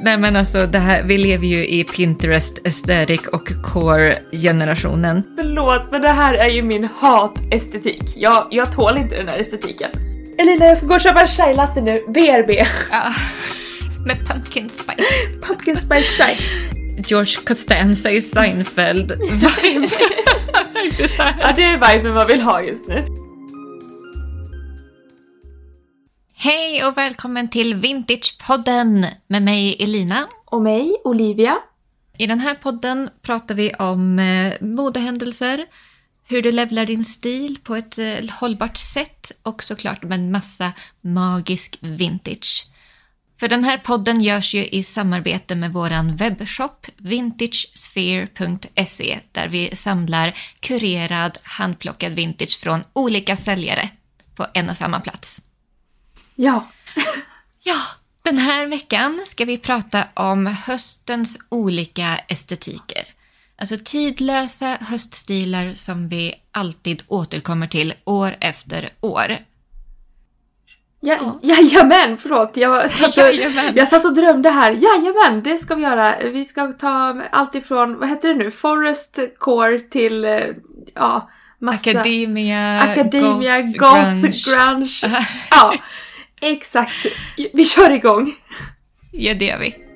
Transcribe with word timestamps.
Nej 0.00 0.18
men 0.18 0.36
alltså 0.36 0.66
det 0.66 0.78
här, 0.78 1.02
vi 1.02 1.18
lever 1.18 1.46
ju 1.46 1.66
i 1.68 1.84
Pinterest 1.84 2.58
aesthetic 2.64 3.26
och 3.26 3.48
core-generationen. 3.62 5.22
Förlåt, 5.36 5.90
men 5.90 6.02
det 6.02 6.08
här 6.08 6.34
är 6.34 6.48
ju 6.48 6.62
min 6.62 6.88
hat-estetik. 7.00 8.02
Jag, 8.16 8.46
jag 8.50 8.72
tål 8.72 8.98
inte 8.98 9.16
den 9.16 9.28
här 9.28 9.38
estetiken. 9.38 9.90
Elina, 10.38 10.66
jag 10.66 10.78
ska 10.78 10.86
gå 10.86 10.94
och 10.94 11.00
köpa 11.00 11.20
en 11.20 11.26
chai 11.26 11.54
latte 11.54 11.80
nu. 11.80 12.04
BRB. 12.08 12.50
Ja, 12.90 13.12
med 14.06 14.28
pumpkin 14.28 14.68
spice. 14.68 15.02
Pumpkin 15.42 15.76
spice 15.76 16.22
chai. 16.24 16.36
George 17.06 17.36
Costanza 17.44 18.10
i 18.10 18.22
Seinfeld. 18.22 19.12
Vibe. 19.12 19.88
Ja, 21.18 21.52
det 21.56 21.62
är 21.64 21.94
viben 21.94 22.14
man 22.14 22.26
vill 22.26 22.40
ha 22.40 22.62
just 22.62 22.88
nu. 22.88 23.06
Hej 26.40 26.84
och 26.84 26.96
välkommen 26.96 27.48
till 27.48 27.74
Vintagepodden 27.74 29.06
med 29.26 29.42
mig 29.42 29.76
Elina. 29.80 30.26
Och 30.44 30.62
mig, 30.62 30.96
Olivia. 31.04 31.58
I 32.18 32.26
den 32.26 32.40
här 32.40 32.54
podden 32.54 33.10
pratar 33.22 33.54
vi 33.54 33.74
om 33.74 34.18
eh, 34.18 34.54
modehändelser, 34.60 35.66
hur 36.24 36.42
du 36.42 36.52
levlar 36.52 36.86
din 36.86 37.04
stil 37.04 37.58
på 37.62 37.76
ett 37.76 37.98
eh, 37.98 38.30
hållbart 38.40 38.76
sätt 38.76 39.32
och 39.42 39.62
såklart 39.62 40.02
med 40.02 40.18
en 40.18 40.30
massa 40.30 40.72
magisk 41.00 41.78
vintage. 41.80 42.66
För 43.40 43.48
den 43.48 43.64
här 43.64 43.78
podden 43.78 44.22
görs 44.22 44.54
ju 44.54 44.66
i 44.66 44.82
samarbete 44.82 45.54
med 45.54 45.72
våran 45.72 46.16
webbshop 46.16 46.86
vintagesphere.se 46.96 49.18
där 49.32 49.48
vi 49.48 49.76
samlar 49.76 50.34
kurerad 50.60 51.38
handplockad 51.42 52.12
vintage 52.12 52.60
från 52.60 52.84
olika 52.92 53.36
säljare 53.36 53.88
på 54.34 54.46
en 54.54 54.70
och 54.70 54.76
samma 54.76 55.00
plats. 55.00 55.42
Ja. 56.40 56.68
Ja, 57.62 57.76
den 58.22 58.38
här 58.38 58.66
veckan 58.66 59.20
ska 59.24 59.44
vi 59.44 59.58
prata 59.58 60.04
om 60.14 60.46
höstens 60.46 61.38
olika 61.48 62.18
estetiker. 62.28 63.04
Alltså 63.58 63.76
tidlösa 63.84 64.78
höststilar 64.80 65.74
som 65.74 66.08
vi 66.08 66.34
alltid 66.52 67.02
återkommer 67.08 67.66
till 67.66 67.94
år 68.04 68.36
efter 68.40 68.88
år. 69.00 69.36
Ja, 71.00 71.40
jajamän, 71.42 72.18
förlåt. 72.18 72.56
Jag 72.56 72.90
satt, 72.90 73.18
och, 73.18 73.24
Jajamän. 73.24 73.76
jag 73.76 73.88
satt 73.88 74.04
och 74.04 74.14
drömde 74.14 74.50
här. 74.50 74.70
Jajamän, 74.70 75.42
det 75.42 75.58
ska 75.58 75.74
vi 75.74 75.82
göra. 75.82 76.14
Vi 76.22 76.44
ska 76.44 76.72
ta 76.72 77.22
allt 77.30 77.54
ifrån, 77.54 77.98
vad 77.98 78.08
heter 78.08 78.28
det 78.28 78.34
nu, 78.34 78.50
Forest 78.50 79.18
Core 79.38 79.78
till, 79.78 80.24
eh, 80.24 80.40
ja, 80.94 81.30
massa... 81.58 81.90
Academia, 81.90 82.80
Academia, 82.80 83.62
goth, 83.62 83.78
goth, 83.78 84.20
grunge. 84.20 84.42
grunge. 84.46 85.26
Ja, 85.50 85.74
exakt. 86.40 87.06
Vi 87.52 87.64
kör 87.64 87.90
igång. 87.90 88.34
Ja, 89.12 89.34
det 89.34 89.44
gör 89.44 89.58
vi. 89.58 89.88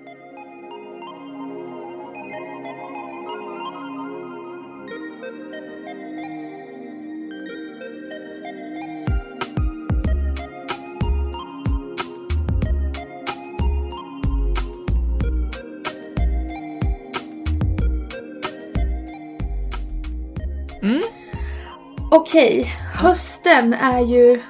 Okej, 22.15 22.65
hösten 22.95 23.75
är 23.75 24.01
ju... 24.01 24.43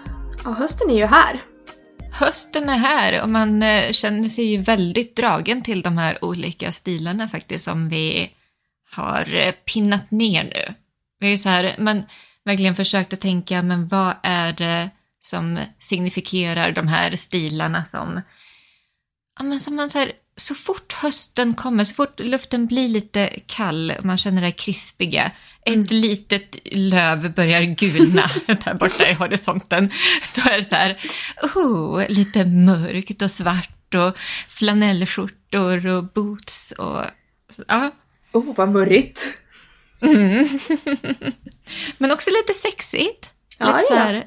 Ja, 0.44 0.50
hösten 0.50 0.90
är 0.90 0.94
ju 0.94 1.06
här. 1.06 1.51
Hösten 2.22 2.68
är 2.68 2.76
här 2.76 3.22
och 3.22 3.30
man 3.30 3.62
eh, 3.62 3.92
känner 3.92 4.28
sig 4.28 4.44
ju 4.44 4.62
väldigt 4.62 5.16
dragen 5.16 5.62
till 5.62 5.82
de 5.82 5.98
här 5.98 6.24
olika 6.24 6.72
stilarna 6.72 7.28
faktiskt 7.28 7.64
som 7.64 7.88
vi 7.88 8.30
har 8.90 9.34
eh, 9.34 9.52
pinnat 9.52 10.10
ner 10.10 10.44
nu. 10.44 10.74
Vi 11.18 11.26
har 11.26 11.30
ju 11.30 11.38
så 11.38 11.48
här, 11.48 11.76
man 11.78 12.02
verkligen 12.44 12.74
försökt 12.74 13.12
att 13.12 13.20
tänka, 13.20 13.62
men 13.62 13.88
vad 13.88 14.14
är 14.22 14.52
det 14.52 14.90
som 15.20 15.58
signifikerar 15.78 16.72
de 16.72 16.88
här 16.88 17.16
stilarna 17.16 17.84
som, 17.84 18.20
ja 19.38 19.44
men 19.44 19.60
som 19.60 19.76
man 19.76 19.90
så 19.90 19.98
här, 19.98 20.12
så 20.36 20.54
fort 20.54 20.92
hösten 20.92 21.54
kommer, 21.54 21.84
så 21.84 21.94
fort 21.94 22.20
luften 22.20 22.66
blir 22.66 22.88
lite 22.88 23.30
kall 23.46 23.92
och 23.98 24.04
man 24.04 24.18
känner 24.18 24.42
det 24.42 24.52
krispiga, 24.52 25.32
ett 25.64 25.90
litet 25.90 26.56
löv 26.64 27.34
börjar 27.34 27.62
gulna 27.62 28.30
där 28.46 28.74
borta 28.74 29.08
i 29.08 29.12
horisonten. 29.12 29.90
Då 30.34 30.50
är 30.50 30.58
det 30.58 30.64
så 30.64 30.74
här, 30.74 30.98
oh, 31.54 32.04
lite 32.08 32.44
mörkt 32.44 33.22
och 33.22 33.30
svart 33.30 33.94
och 33.94 34.16
flanellskjortor 34.48 35.86
och 35.86 36.04
boots 36.04 36.72
och 36.72 37.04
ja. 37.68 37.90
Oh, 38.32 38.54
vad 38.56 38.68
murrigt. 38.68 39.38
Mm. 40.00 40.48
Men 41.98 42.10
också 42.10 42.30
lite 42.30 42.54
sexigt. 42.54 43.30
Ja, 43.58 43.66
lite 43.66 43.86
så 43.88 43.94
ja. 43.94 43.98
här, 43.98 44.26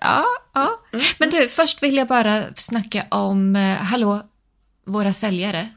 ja, 0.00 0.24
ja. 0.54 0.80
Men 1.18 1.30
du, 1.30 1.48
först 1.48 1.82
vill 1.82 1.96
jag 1.96 2.08
bara 2.08 2.42
snacka 2.56 3.04
om, 3.08 3.56
eh, 3.56 3.76
hallå, 3.76 4.22
våra 4.86 5.12
säljare 5.12 5.68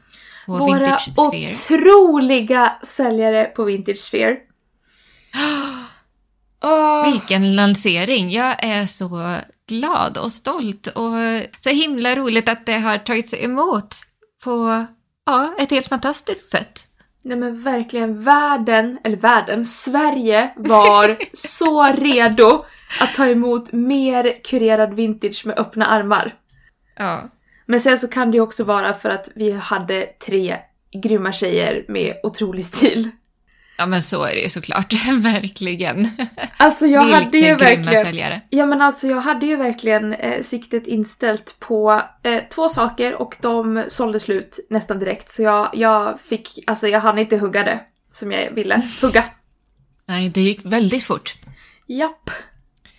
på 0.46 0.56
Våra 0.56 0.98
otroliga 1.16 2.78
säljare 2.82 3.44
på 3.44 3.64
Vintage 3.64 3.98
Sphere. 3.98 4.36
Åh, 6.62 7.10
Vilken 7.10 7.56
lansering! 7.56 8.30
Jag 8.30 8.64
är 8.64 8.86
så 8.86 9.36
glad 9.68 10.18
och 10.18 10.32
stolt 10.32 10.86
och 10.86 11.12
så 11.58 11.70
himla 11.70 12.14
roligt 12.14 12.48
att 12.48 12.66
det 12.66 12.78
har 12.78 12.98
tagits 12.98 13.34
emot 13.34 13.94
på 14.44 14.86
ja, 15.26 15.54
ett 15.58 15.70
helt 15.70 15.88
fantastiskt 15.88 16.50
sätt. 16.50 16.88
Nej 17.22 17.36
men 17.36 17.62
verkligen, 17.62 18.22
världen, 18.24 18.98
eller 19.04 19.16
världen, 19.16 19.66
Sverige 19.66 20.52
var 20.56 21.18
så 21.32 21.82
redo 21.92 22.64
att 23.00 23.14
ta 23.14 23.26
emot 23.26 23.72
mer 23.72 24.44
kurerad 24.44 24.94
vintage 24.94 25.46
med 25.46 25.58
öppna 25.58 25.86
armar. 25.86 26.34
Ja. 26.96 27.30
Men 27.66 27.80
sen 27.80 27.98
så 27.98 28.08
kan 28.08 28.30
det 28.30 28.36
ju 28.36 28.40
också 28.40 28.64
vara 28.64 28.94
för 28.94 29.08
att 29.08 29.28
vi 29.34 29.52
hade 29.52 30.06
tre 30.26 30.58
grymma 31.02 31.32
tjejer 31.32 31.84
med 31.88 32.14
otrolig 32.22 32.64
stil. 32.64 33.10
Ja, 33.78 33.86
men 33.86 34.02
så 34.02 34.24
är 34.24 34.34
det 34.34 34.40
ju 34.40 34.48
såklart. 34.48 34.92
Verkligen. 35.18 36.10
Alltså 36.56 36.86
jag 36.86 37.04
Vilka 37.04 37.18
hade 37.18 37.38
ju 37.38 37.56
verkligen... 37.56 38.04
säljare. 38.04 38.40
Ja 38.50 38.66
men 38.66 38.82
alltså 38.82 39.06
jag 39.06 39.20
hade 39.20 39.46
ju 39.46 39.56
verkligen 39.56 40.14
eh, 40.14 40.42
siktet 40.42 40.86
inställt 40.86 41.56
på 41.60 42.02
eh, 42.22 42.42
två 42.50 42.68
saker 42.68 43.14
och 43.14 43.36
de 43.40 43.84
sålde 43.88 44.20
slut 44.20 44.66
nästan 44.70 44.98
direkt. 44.98 45.30
Så 45.30 45.42
jag, 45.42 45.70
jag 45.72 46.20
fick, 46.20 46.58
alltså 46.66 46.88
jag 46.88 47.00
hann 47.00 47.18
inte 47.18 47.36
hugga 47.36 47.62
det 47.62 47.80
som 48.10 48.32
jag 48.32 48.50
ville 48.50 48.82
hugga. 49.02 49.24
Nej, 50.06 50.28
det 50.28 50.40
gick 50.40 50.64
väldigt 50.64 51.04
fort. 51.04 51.34
Japp. 51.86 52.30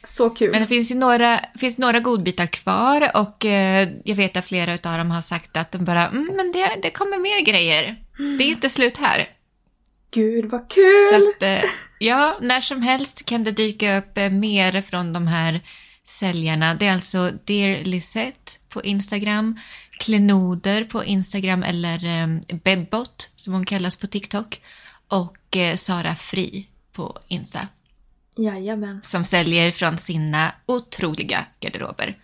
Så 0.03 0.29
kul. 0.29 0.51
Men 0.51 0.61
det 0.61 0.67
finns 0.67 0.91
ju 0.91 0.95
några, 0.95 1.39
finns 1.59 1.77
några 1.77 1.99
godbitar 1.99 2.45
kvar 2.45 3.11
och 3.13 3.45
eh, 3.45 3.89
jag 4.05 4.15
vet 4.15 4.37
att 4.37 4.45
flera 4.45 4.73
av 4.73 4.97
dem 4.97 5.11
har 5.11 5.21
sagt 5.21 5.57
att 5.57 5.71
de 5.71 5.85
bara, 5.85 6.07
mm, 6.07 6.29
men 6.35 6.51
det, 6.51 6.79
det 6.81 6.89
kommer 6.89 7.17
mer 7.17 7.45
grejer. 7.45 7.95
Det 8.37 8.43
är 8.43 8.47
inte 8.47 8.69
slut 8.69 8.97
här. 8.97 9.38
Gud 10.11 10.45
vad 10.45 10.61
Så 10.61 10.67
kul! 10.67 11.27
att, 11.35 11.43
eh, 11.43 11.69
ja, 11.99 12.37
när 12.41 12.61
som 12.61 12.81
helst 12.81 13.25
kan 13.25 13.43
det 13.43 13.51
dyka 13.51 13.97
upp 13.97 14.17
eh, 14.17 14.29
mer 14.29 14.81
från 14.81 15.13
de 15.13 15.27
här 15.27 15.61
säljarna. 16.05 16.73
Det 16.73 16.87
är 16.87 16.93
alltså 16.93 17.31
Dear 17.45 17.83
Lisette 17.83 18.51
på 18.69 18.83
Instagram, 18.83 19.59
Klenoder 19.99 20.83
på 20.83 21.03
Instagram 21.05 21.63
eller 21.63 22.05
eh, 22.05 22.55
Bebbot 22.63 23.31
som 23.35 23.53
hon 23.53 23.65
kallas 23.65 23.95
på 23.95 24.07
TikTok 24.07 24.61
och 25.07 25.57
Sara 25.75 26.15
Fri 26.15 26.67
på 26.93 27.17
Insta 27.27 27.67
Jajamän. 28.37 28.99
som 29.03 29.23
säljer 29.23 29.71
från 29.71 29.97
sina 29.97 30.51
otroliga 30.65 31.45
garderober. 31.59 32.15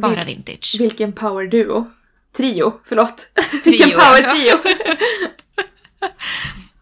Bara 0.00 0.24
vintage. 0.24 0.76
Vilken 0.78 1.12
power 1.12 1.46
duo. 1.46 1.90
Trio, 2.36 2.80
förlåt. 2.84 3.26
Trio, 3.64 3.70
Vilken 3.72 3.90
power 3.90 4.46
ja. 4.46 4.58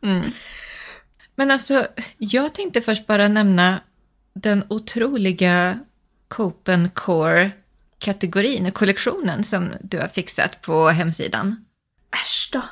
trio. 0.04 0.30
Men 1.36 1.50
alltså, 1.50 1.86
jag 2.18 2.54
tänkte 2.54 2.80
först 2.80 3.06
bara 3.06 3.28
nämna 3.28 3.80
den 4.34 4.64
otroliga 4.68 5.78
Copen 6.28 6.90
Core-kategorin, 6.90 8.72
kollektionen 8.72 9.44
som 9.44 9.72
du 9.80 9.98
har 10.00 10.08
fixat 10.08 10.62
på 10.62 10.88
hemsidan. 10.88 11.64
Äsch 12.12 12.50
då. 12.52 12.62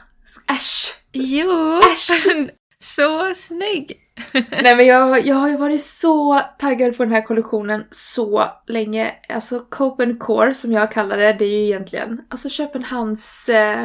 Äsch. 0.54 0.94
Jo! 1.12 1.80
Så 2.82 3.34
snygg! 3.34 3.98
Nej 4.62 4.76
men 4.76 4.86
jag, 4.86 5.26
jag 5.26 5.36
har 5.36 5.48
ju 5.48 5.56
varit 5.56 5.82
så 5.82 6.40
taggad 6.58 6.96
på 6.96 7.04
den 7.04 7.12
här 7.12 7.22
kollektionen 7.22 7.84
så 7.90 8.50
länge. 8.66 9.14
Alltså 9.28 9.60
Copen 9.60 10.18
Core 10.18 10.54
som 10.54 10.72
jag 10.72 10.92
kallar 10.92 11.16
det, 11.16 11.32
det 11.32 11.44
är 11.44 11.58
ju 11.58 11.64
egentligen 11.64 12.20
alltså 12.28 12.48
Köpenhamns, 12.48 13.48
eh, 13.48 13.84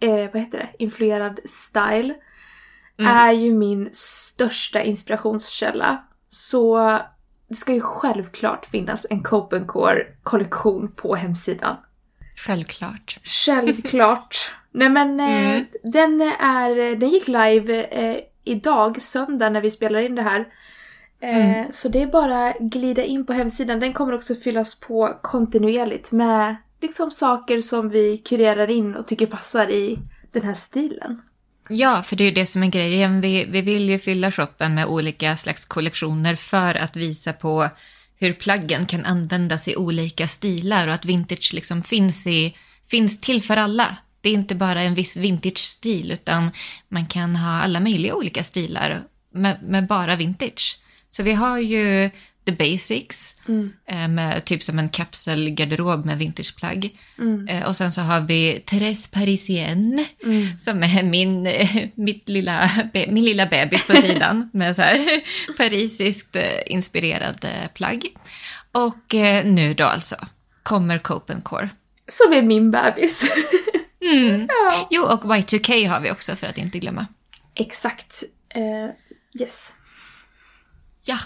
eh, 0.00 0.30
vad 0.32 0.36
heter 0.42 0.58
det, 0.58 0.68
influerad 0.78 1.40
style. 1.44 2.14
Är 3.06 3.32
ju 3.32 3.52
min 3.54 3.88
största 3.92 4.82
inspirationskälla. 4.82 6.02
Så 6.28 6.78
det 7.48 7.54
ska 7.54 7.72
ju 7.74 7.80
självklart 7.80 8.66
finnas 8.66 9.06
en 9.10 9.22
Copen 9.22 9.66
Core 9.66 10.06
kollektion 10.22 10.92
på 10.96 11.14
hemsidan. 11.14 11.76
Självklart. 12.36 13.20
Självklart. 13.24 14.36
Nej 14.72 14.88
men 14.88 15.20
eh, 15.20 15.50
Mm. 15.50 15.64
den, 15.82 16.20
är, 16.40 16.96
den 16.96 17.08
gick 17.08 17.28
live 17.28 17.84
eh, 17.84 18.16
idag, 18.44 19.00
söndag, 19.02 19.50
när 19.50 19.60
vi 19.60 19.70
spelar 19.70 20.00
in 20.00 20.14
det 20.14 20.22
här. 20.22 20.40
Eh, 21.20 21.36
Mm. 21.36 21.72
Så 21.72 21.88
det 21.88 22.02
är 22.02 22.06
bara 22.06 22.52
glida 22.60 23.02
in 23.04 23.26
på 23.26 23.32
hemsidan. 23.32 23.80
Den 23.80 23.92
kommer 23.92 24.12
också 24.14 24.34
fyllas 24.34 24.80
på 24.80 25.18
kontinuerligt 25.22 26.12
med 26.12 26.56
liksom 26.80 27.10
saker 27.10 27.60
som 27.60 27.88
vi 27.88 28.16
kurerar 28.16 28.70
in 28.70 28.94
och 28.96 29.06
tycker 29.06 29.26
passar 29.26 29.70
i 29.70 29.98
den 30.32 30.42
här 30.42 30.54
stilen. 30.54 31.22
Ja, 31.68 32.02
för 32.02 32.16
det 32.16 32.24
är 32.24 32.26
ju 32.26 32.34
det 32.34 32.46
som 32.46 32.62
är 32.62 32.66
grejen. 32.66 33.20
Vi, 33.20 33.44
vi 33.44 33.60
vill 33.60 33.88
ju 33.88 33.98
fylla 33.98 34.32
shoppen 34.32 34.74
med 34.74 34.86
olika 34.86 35.36
slags 35.36 35.64
kollektioner 35.64 36.34
för 36.34 36.74
att 36.74 36.96
visa 36.96 37.32
på 37.32 37.68
hur 38.16 38.32
plaggen 38.32 38.86
kan 38.86 39.04
användas 39.04 39.68
i 39.68 39.76
olika 39.76 40.28
stilar 40.28 40.88
och 40.88 40.94
att 40.94 41.04
vintage 41.04 41.50
liksom 41.54 41.82
finns, 41.82 42.26
i, 42.26 42.56
finns 42.90 43.20
till 43.20 43.42
för 43.42 43.56
alla. 43.56 43.96
Det 44.20 44.28
är 44.28 44.34
inte 44.34 44.54
bara 44.54 44.82
en 44.82 44.94
viss 44.94 45.16
vintage-stil 45.16 46.12
utan 46.12 46.50
man 46.88 47.06
kan 47.06 47.36
ha 47.36 47.62
alla 47.62 47.80
möjliga 47.80 48.14
olika 48.14 48.42
stilar 48.42 49.02
med, 49.34 49.62
med 49.62 49.86
bara 49.86 50.16
vintage. 50.16 50.78
Så 51.10 51.22
vi 51.22 51.32
har 51.32 51.58
ju 51.58 52.10
the 52.48 52.70
basics 52.72 53.34
eh, 53.88 54.08
med 54.08 54.44
typ 54.44 54.62
som 54.62 54.78
en 54.78 54.88
kapselgarderob 54.88 56.06
med 56.06 56.18
vintageplagg. 56.18 56.98
Eh, 57.48 57.64
Och 57.68 57.76
sen 57.76 57.92
så 57.92 58.00
har 58.00 58.20
vi 58.20 58.62
Therese 58.66 59.06
Parisienne 59.10 60.04
som 60.58 60.82
är 60.82 61.02
min, 61.02 61.46
eh, 61.46 61.88
mitt 61.94 62.28
lilla, 62.28 62.70
min 63.08 63.24
lilla 63.24 63.46
bebis 63.46 63.86
på 63.86 63.92
sidan 63.92 64.50
med 64.54 64.76
så 64.76 64.82
här 64.82 65.20
parisiskt 65.56 66.36
inspirerad 66.66 67.44
eh, 67.44 67.68
plagg. 67.74 68.06
Och 68.72 69.14
nu 69.44 69.74
då 69.74 69.84
alltså 69.84 70.16
kommer 70.62 70.98
Cope 70.98 71.40
Core. 71.42 71.70
Som 72.08 72.32
är 72.32 72.42
min 72.42 72.70
bebis. 72.70 73.30
Mm. 74.02 74.40
ja. 74.48 74.88
Jo, 74.90 75.02
och 75.02 75.22
Y2K 75.24 75.88
har 75.88 76.00
vi 76.00 76.10
också 76.10 76.36
för 76.36 76.46
att 76.46 76.58
inte 76.58 76.78
glömma. 76.78 77.06
Exakt. 77.54 78.22
Eh, 78.54 79.42
yes. 79.42 79.74
Ja. 81.04 81.18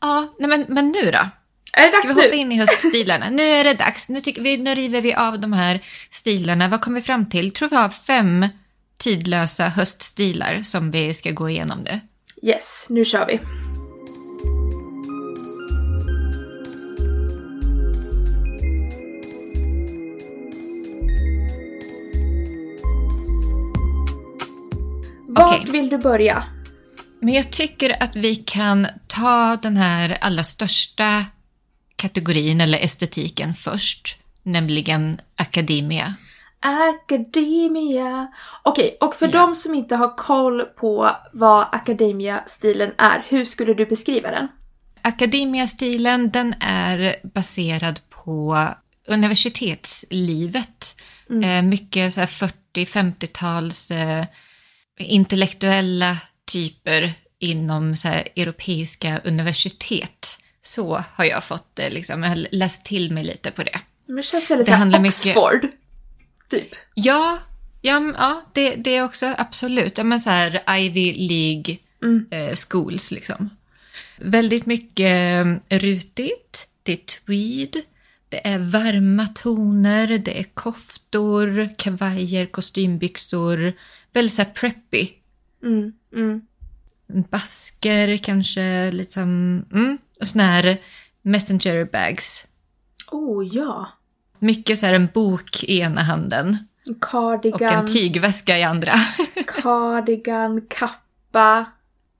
Ja, 0.00 0.34
nej 0.38 0.48
men, 0.50 0.64
men 0.68 0.90
nu 0.90 1.10
då? 1.10 1.28
Är 1.72 1.86
det 1.90 1.96
Ska 1.96 2.08
vi 2.08 2.14
dags 2.14 2.20
hoppa 2.20 2.36
nu? 2.36 2.36
in 2.36 2.52
i 2.52 2.58
höststilarna? 2.58 3.30
Nu 3.30 3.42
är 3.42 3.64
det 3.64 3.74
dags. 3.74 4.08
Nu, 4.08 4.20
tycker 4.20 4.42
vi, 4.42 4.56
nu 4.56 4.74
river 4.74 5.00
vi 5.00 5.14
av 5.14 5.40
de 5.40 5.52
här 5.52 5.80
stilarna. 6.10 6.68
Vad 6.68 6.80
kom 6.80 6.94
vi 6.94 7.00
fram 7.00 7.26
till? 7.30 7.50
tror 7.50 7.68
vi 7.68 7.76
har 7.76 7.88
fem 7.88 8.46
tidlösa 8.98 9.64
höststilar 9.68 10.62
som 10.62 10.90
vi 10.90 11.14
ska 11.14 11.30
gå 11.30 11.48
igenom 11.48 11.78
nu. 11.80 12.00
Yes, 12.42 12.86
nu 12.88 13.04
kör 13.04 13.26
vi. 13.26 13.40
Vart 25.28 25.60
Okej. 25.60 25.72
vill 25.72 25.88
du 25.88 25.98
börja? 25.98 26.44
Men 27.20 27.34
jag 27.34 27.50
tycker 27.52 28.02
att 28.02 28.16
vi 28.16 28.36
kan 28.36 28.86
ta 29.06 29.56
den 29.62 29.76
här 29.76 30.18
allra 30.20 30.44
största 30.44 31.24
kategorin 31.96 32.60
eller 32.60 32.78
estetiken 32.78 33.54
först, 33.54 34.18
nämligen 34.42 35.20
akademia. 35.36 36.14
Academia. 36.60 38.26
Okej, 38.62 38.96
och 39.00 39.14
för 39.14 39.26
Ja. 39.26 39.32
de 39.32 39.54
som 39.54 39.74
inte 39.74 39.96
har 39.96 40.16
koll 40.16 40.62
på 40.62 41.16
vad 41.32 41.66
Academia-stilen 41.72 42.92
är, 42.98 43.24
hur 43.28 43.44
skulle 43.44 43.74
du 43.74 43.86
beskriva 43.86 44.30
den? 44.30 44.48
Akademia-stilen 45.02 46.30
den 46.30 46.54
är 46.60 47.16
baserad 47.34 48.00
på 48.10 48.68
universitetslivet. 49.06 50.96
Eh, 51.44 51.62
mycket 51.62 52.12
så 52.14 52.20
här 52.20 52.26
40-50-tals 52.26 53.90
eh, 53.90 54.24
intellektuella 54.98 56.16
typer 56.52 57.12
inom 57.38 57.96
så 57.96 58.08
här, 58.08 58.28
europeiska 58.36 59.20
universitet. 59.24 60.38
Så 60.62 61.04
har 61.14 61.24
jag 61.24 61.44
fått 61.44 61.70
det, 61.74 61.90
liksom. 61.90 62.22
jag 62.22 62.30
har 62.30 62.46
läst 62.50 62.84
till 62.84 63.12
mig 63.12 63.24
lite 63.24 63.50
på 63.50 63.62
det. 63.62 63.80
Men 64.06 64.16
det 64.16 64.22
känns 64.22 64.50
väldigt 64.50 64.66
Det 64.66 64.72
handlar 64.72 65.00
mycket- 65.00 65.36
Oxford. 65.36 65.66
Typ. 66.50 66.68
Ja, 66.94 67.38
ja, 67.80 68.12
ja 68.18 68.42
det, 68.52 68.74
det 68.74 68.96
är 68.96 69.04
också 69.04 69.34
absolut. 69.38 69.98
Ja, 69.98 70.04
men 70.04 70.20
så 70.20 70.30
här 70.30 70.78
Ivy 70.78 71.12
League 71.28 71.76
Mm. 72.02 72.26
eh, 72.30 72.54
schools 72.56 73.10
liksom. 73.10 73.50
Väldigt 74.18 74.66
mycket 74.66 75.46
eh, 75.70 75.78
rutigt, 75.78 76.68
det 76.82 76.92
är 76.92 76.96
tweed, 76.96 77.82
det 78.28 78.46
är 78.46 78.58
varma 78.58 79.26
toner, 79.26 80.06
det 80.18 80.40
är 80.40 80.44
koftor, 80.54 81.70
kavajer, 81.78 82.46
kostymbyxor. 82.46 83.72
Väldigt 84.12 84.34
så 84.34 84.42
här 84.42 84.50
preppy. 84.50 85.08
Mm, 85.62 85.92
mm. 86.14 86.42
Basker 87.30 88.16
kanske, 88.16 88.90
lite 88.90 89.12
som, 89.12 89.64
mm, 89.72 89.98
och 90.20 90.26
såna 90.26 90.44
här 90.44 90.80
messenger 91.22 91.84
bags. 91.84 92.46
Oh 93.10 93.46
ja. 93.56 93.88
Mycket 94.38 94.78
så 94.78 94.86
här 94.86 94.92
en 94.92 95.08
bok 95.14 95.64
i 95.64 95.80
ena 95.80 96.02
handen 96.02 96.58
och 96.88 97.02
Cardigan, 97.02 97.74
en 97.74 97.86
tygväska 97.86 98.58
i 98.58 98.62
andra. 98.62 98.92
cardigan, 99.62 100.66
kappa. 100.68 101.64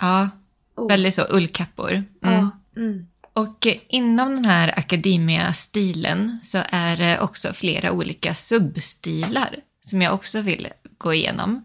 ja, 0.01 0.29
Oh. 0.77 0.89
väldigt 0.89 1.15
så 1.15 1.27
ullkappor. 1.31 1.93
Mm. 1.93 2.05
Ja. 2.21 2.51
Mm. 2.77 3.07
Och 3.33 3.67
inom 3.89 4.35
den 4.35 4.45
här 4.45 4.79
Academia-stilen 4.79 6.39
så 6.41 6.59
är 6.69 6.97
det 6.97 7.21
också 7.21 7.53
flera 7.53 7.93
olika 7.93 8.35
substilar 8.35 9.57
som 9.81 10.03
jag 10.03 10.15
också 10.15 10.41
vill 10.41 10.69
gå 10.99 11.15
igenom. 11.15 11.65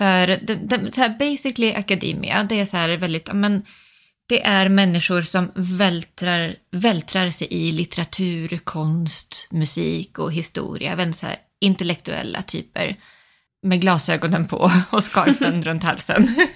För 0.00 0.26
det, 0.26 0.54
det, 0.54 0.92
så 0.92 1.00
här 1.00 1.18
basically 1.18 1.72
Academia, 1.74 2.44
det 2.44 2.60
är 2.60 2.64
så 2.64 2.76
här 2.76 2.88
väldigt, 2.96 3.32
men 3.32 3.66
det 4.28 4.46
är 4.46 4.68
människor 4.68 5.22
som 5.22 5.52
vältrar, 5.54 6.54
vältrar 6.70 7.30
sig 7.30 7.48
i 7.50 7.72
litteratur, 7.72 8.58
konst, 8.64 9.48
musik 9.50 10.18
och 10.18 10.32
historia. 10.32 10.96
Väldigt 10.96 11.16
så 11.16 11.26
här 11.26 11.36
intellektuella 11.60 12.42
typer 12.42 12.96
med 13.62 13.80
glasögonen 13.80 14.46
på 14.46 14.72
och 14.90 15.04
scarfen 15.04 15.62
runt 15.64 15.84
halsen. 15.84 16.36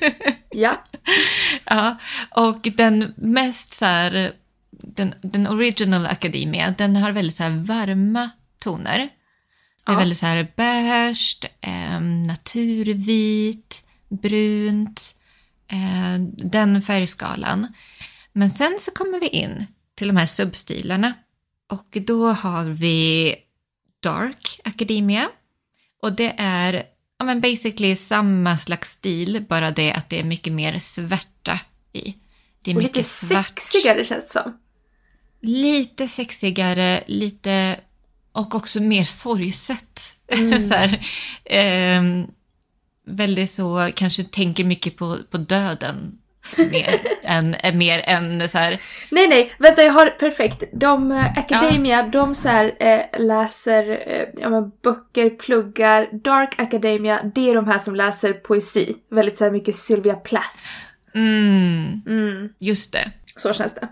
Ja. 0.51 0.85
Ja, 1.65 1.97
och 2.31 2.69
den 2.77 3.15
mest 3.17 3.73
så 3.73 3.85
här, 3.85 4.33
den, 4.71 5.15
den 5.23 5.47
original 5.47 6.07
Academia, 6.07 6.75
den 6.79 6.97
har 6.97 7.13
väldigt 7.13 7.37
så 7.37 7.43
här 7.43 7.51
varma 7.51 8.31
toner. 8.59 9.09
Det 9.87 9.91
är 9.91 9.95
Ja. 9.95 9.99
väldigt 9.99 10.19
så 10.19 10.27
här 10.27 10.53
beige, 10.57 11.41
eh, 11.61 12.01
naturvit, 12.01 13.85
brunt, 14.09 15.15
eh, 15.69 16.21
den 16.37 16.83
färgskalan. 16.83 17.67
Men 18.33 18.51
sen 18.51 18.77
så 18.81 18.91
kommer 18.91 19.21
vi 19.21 19.29
in 19.29 19.67
till 19.95 20.09
de 20.09 20.17
här 20.17 20.27
substilarna. 20.27 21.15
Och 21.71 21.97
då 22.07 22.29
har 22.29 22.65
vi 22.65 23.35
Dark 24.03 24.61
Academia. 24.65 25.29
Och 26.03 26.13
det 26.13 26.35
är 26.39 26.85
ja, 27.19 27.25
men 27.25 27.41
basically 27.41 27.97
samma 27.97 28.59
slags 28.59 28.91
stil, 28.91 29.45
bara 29.49 29.71
det 29.71 29.93
att 29.93 30.09
det 30.11 30.21
är 30.21 30.25
mycket 30.25 30.53
mer 30.53 30.79
svärta 30.79 31.61
i. 31.93 32.15
Det 32.65 32.71
är 32.71 32.75
Och 32.75 32.83
mycket 32.83 32.97
lite 32.97 33.09
svart. 33.09 33.59
sexigare 33.59 34.05
känns 34.05 34.25
det 34.25 34.31
som. 34.43 34.59
Lite 35.41 36.09
sexigare, 36.09 37.05
lite... 37.07 37.81
Och 38.35 38.55
också 38.55 38.81
mer 38.81 39.05
sorgset. 39.05 40.01
Mm. 40.29 40.61
så 40.69 40.75
här, 40.75 41.07
ehm, 41.45 42.27
väldigt 43.07 43.51
så, 43.51 43.91
kanske 43.95 44.25
tänker 44.25 44.65
mycket 44.65 44.97
på, 44.97 45.19
på 45.31 45.39
döden. 45.39 46.19
Mer 46.57 47.01
än, 47.23 47.55
än- 47.59 47.79
mer 47.79 48.01
än 48.05 48.49
så 48.49 48.59
här... 48.59 48.79
Nej, 49.11 49.29
nej, 49.29 49.53
vänta 49.59 49.83
jag 49.83 49.93
har 49.93 50.11
perfekt. 50.11 50.63
De, 50.73 51.13
eh, 51.13 51.39
Academia, 51.39 52.03
de 52.03 52.35
så 52.35 52.49
här, 52.49 52.75
eh, 52.81 53.21
läser 53.21 53.91
eh, 53.91 54.27
ja, 54.43 54.51
men 54.51 54.73
böcker, 54.83 55.31
pluggar. 55.31 56.09
Dark 56.25 56.55
Academia, 56.61 57.23
det 57.35 57.51
är 57.51 57.55
de 57.55 57.67
här 57.67 57.79
som 57.79 57.95
läser 57.97 58.33
poesi. 58.33 58.95
Väldigt 59.11 59.39
så 59.39 59.45
här 59.45 59.51
mycket 59.51 59.75
Sylvia 59.75 60.15
Plath. 60.15 60.59
Mm, 61.15 62.03
Mm, 62.07 62.49
just 62.59 62.93
det. 62.93 63.11
så 63.37 63.53
känns 63.53 63.75
det. 63.75 63.89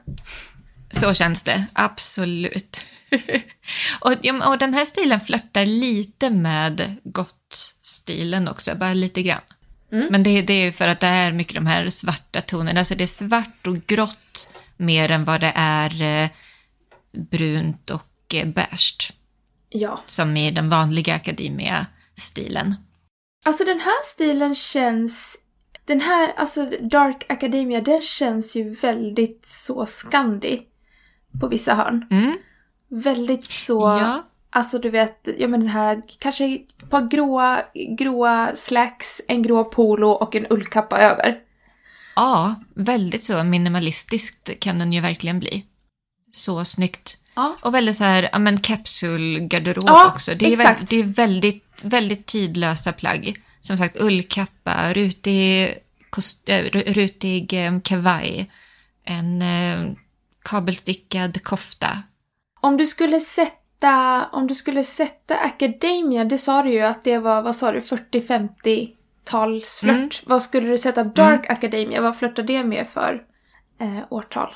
Så 0.93 1.15
känns 1.15 1.43
det, 1.43 1.65
absolut. 1.73 2.81
och, 4.01 4.13
och 4.49 4.59
den 4.59 4.75
här 4.75 4.85
stilen 4.85 5.21
flörtar 5.21 5.67
lite 5.67 6.31
med 6.31 6.97
gott-stilen 7.05 8.49
också, 8.49 8.75
bara 8.75 8.95
lite 8.95 9.23
grann. 9.23 9.41
Mm. 9.93 10.09
Men 10.11 10.23
det, 10.23 10.43
det 10.43 10.53
är 10.53 10.73
för 10.73 10.89
att 10.89 11.01
det 11.01 11.07
är 11.07 11.33
mycket 11.33 11.55
de 11.55 11.67
här 11.67 11.89
svarta 11.89 12.41
tonerna, 12.41 12.81
alltså 12.81 12.95
det 12.95 13.05
är 13.05 13.09
svart 13.09 13.67
och 13.67 13.87
grått 13.87 14.49
mer 14.77 15.11
än 15.11 15.25
vad 15.25 15.41
det 15.41 15.53
är 15.55 16.03
eh, 16.03 16.29
brunt 17.31 17.91
och 17.91 18.35
eh, 18.35 18.47
beige, 18.47 19.13
Ja. 19.69 20.03
som 20.07 20.37
i 20.37 20.51
den 20.51 20.69
vanliga 20.69 21.15
Academia-stilen. 21.15 22.75
Alltså 23.45 23.65
den 23.65 23.81
här 23.81 24.05
stilen 24.05 24.55
känns... 24.55 25.39
Den 25.85 26.01
här, 26.01 26.33
alltså 26.37 26.71
Dark 26.81 27.25
Academia, 27.29 27.81
den 27.81 28.01
känns 28.01 28.57
ju 28.57 28.75
väldigt 28.75 29.49
så 29.49 29.87
Scandi. 29.87 30.63
På 31.41 31.49
vissa 31.49 31.75
hörn. 31.75 32.07
Mm. 32.11 32.37
Väldigt 32.89 33.47
så... 33.47 33.81
Ja, 33.81 34.23
Alltså 34.55 34.79
du 34.79 34.91
vet, 34.91 35.29
ja 35.39 35.49
men 35.49 35.61
den 35.61 35.69
här, 35.69 36.03
kanske 36.19 36.55
ett 36.55 36.91
par 36.91 37.09
gråa, 37.09 37.63
gråa 37.99 38.51
slacks, 38.55 39.21
en 39.29 39.43
grå 39.43 39.65
polo 39.65 40.09
och 40.09 40.37
en 40.37 40.47
ullkappa 40.51 40.99
över. 40.99 41.39
Ja, 42.17 42.55
väldigt 42.75 43.25
så 43.25 43.45
minimalistiskt 43.45 44.61
kan 44.61 44.79
den 44.79 44.93
ju 44.93 45.01
verkligen 45.01 45.39
bli. 45.39 45.67
Så 46.33 46.65
snyggt. 46.65 47.17
Ja. 47.35 47.57
Och 47.63 47.75
väldigt 47.75 47.97
så 47.97 48.05
här, 48.05 48.29
ja 48.33 48.39
men 48.39 48.61
kapsulgarderob 48.61 49.85
Ja, 49.87 50.13
också. 50.13 50.35
Det 50.35 50.53
är, 50.53 50.57
väldigt, 50.57 50.91
det 50.91 50.97
är 50.97 51.05
väldigt, 51.05 51.65
väldigt 51.83 52.27
tidlösa 52.27 52.93
plagg. 52.93 53.37
Som 53.61 53.79
sagt, 53.79 54.01
ullkappa, 54.01 54.93
rutig, 54.93 55.75
kost, 56.11 56.49
äh, 56.49 56.65
rutig 56.87 57.67
eh, 57.67 57.81
kavaj, 57.81 58.51
en 59.05 59.43
eh, 59.43 59.93
kabelstickad 60.45 61.43
kofta. 61.43 61.89
Om 62.61 62.77
du 62.77 62.87
skulle 62.87 63.21
sätta, 63.21 64.27
om 64.33 64.47
du 64.47 64.55
skulle 64.55 64.85
sätta 64.85 65.39
Academia, 65.39 66.25
det 66.25 66.39
sa 66.39 66.63
du 66.63 66.71
ju 66.71 66.81
att 66.81 67.05
det 67.05 67.19
var, 67.19 67.43
vad 67.43 67.57
sa 67.57 67.73
du, 67.73 67.81
40-50-talsflört. 67.81 69.97
Mm. 69.97 70.09
Vad 70.27 70.43
skulle 70.43 70.69
du 70.69 70.79
sätta 70.79 71.05
Dark 71.05 71.51
Academia, 71.51 72.01
vad 72.01 72.19
flörtar 72.19 72.43
det 72.43 72.65
med 72.65 72.87
för 72.87 73.23
eh, 73.81 73.99
årtal? 74.11 74.55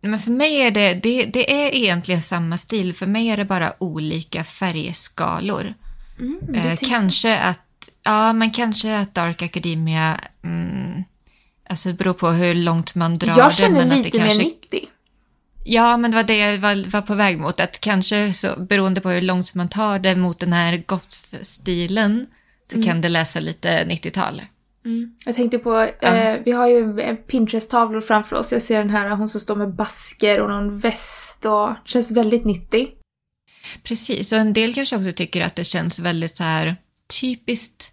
Men 0.00 0.18
för 0.18 0.30
mig 0.30 0.60
är 0.60 0.70
det, 0.70 0.94
det, 0.94 1.24
det 1.24 1.64
är 1.64 1.74
egentligen 1.74 2.20
samma 2.20 2.56
stil. 2.56 2.94
För 2.94 3.06
mig 3.06 3.28
är 3.28 3.36
det 3.36 3.44
bara 3.44 3.72
olika 3.78 4.44
färgskalor. 4.44 5.74
Mm, 6.18 6.38
men 6.42 6.62
det 6.62 6.70
Eh, 6.70 6.76
kanske 6.88 7.38
att, 7.38 7.88
ja 8.04 8.32
men 8.32 8.50
kanske 8.50 8.98
att 8.98 9.14
Dark 9.14 9.42
Academia, 9.42 10.20
mm, 10.44 11.04
alltså 11.68 11.88
det 11.88 11.94
beror 11.94 12.14
på 12.14 12.28
hur 12.28 12.54
långt 12.54 12.94
man 12.94 13.14
drar 13.14 13.38
jag 13.38 13.48
det. 13.48 13.52
känner 13.54 13.78
men 13.78 13.92
att 13.92 13.98
lite 13.98 14.10
det 14.10 14.18
kanske, 14.18 14.38
mer 14.38 14.44
90. 14.44 14.88
Ja, 15.68 15.96
men 15.96 16.10
det 16.10 16.16
var 16.16 16.24
det 16.24 16.38
jag 16.38 16.58
var, 16.58 16.90
var 16.90 17.02
på 17.02 17.14
väg 17.14 17.38
mot. 17.38 17.60
Att 17.60 17.80
kanske 17.80 18.32
så, 18.32 18.60
beroende 18.60 19.00
på 19.00 19.10
hur 19.10 19.20
långt 19.20 19.54
man 19.54 19.68
tar 19.68 19.98
det 19.98 20.16
mot 20.16 20.38
den 20.38 20.52
här 20.52 20.82
goth-stilen 20.86 22.26
så 22.70 22.82
kan 22.82 23.00
det 23.00 23.08
läsa 23.08 23.40
lite 23.40 23.84
90-tal. 23.84 24.42
Mm. 24.84 25.14
Jag 25.24 25.34
tänkte 25.34 25.58
på, 25.58 25.80
eh, 26.00 26.36
vi 26.44 26.52
har 26.52 26.68
ju 26.68 27.16
Pinterest-tavlor 27.16 28.00
framför 28.00 28.36
oss. 28.36 28.52
Jag 28.52 28.62
ser 28.62 28.78
den 28.78 28.90
här, 28.90 29.10
hon 29.10 29.28
som 29.28 29.40
står 29.40 29.56
med 29.56 29.74
basker 29.74 30.40
och 30.40 30.48
någon 30.48 30.78
väst 30.78 31.44
och 31.46 31.70
känns 31.84 32.10
väldigt 32.10 32.44
90. 32.44 32.88
Precis, 33.82 34.32
och 34.32 34.38
en 34.38 34.52
del 34.52 34.74
kanske 34.74 34.96
också 34.96 35.12
tycker 35.12 35.44
att 35.44 35.56
det 35.56 35.64
känns 35.64 35.98
väldigt 35.98 36.36
så 36.36 36.42
här 36.44 36.76
typiskt 37.20 37.92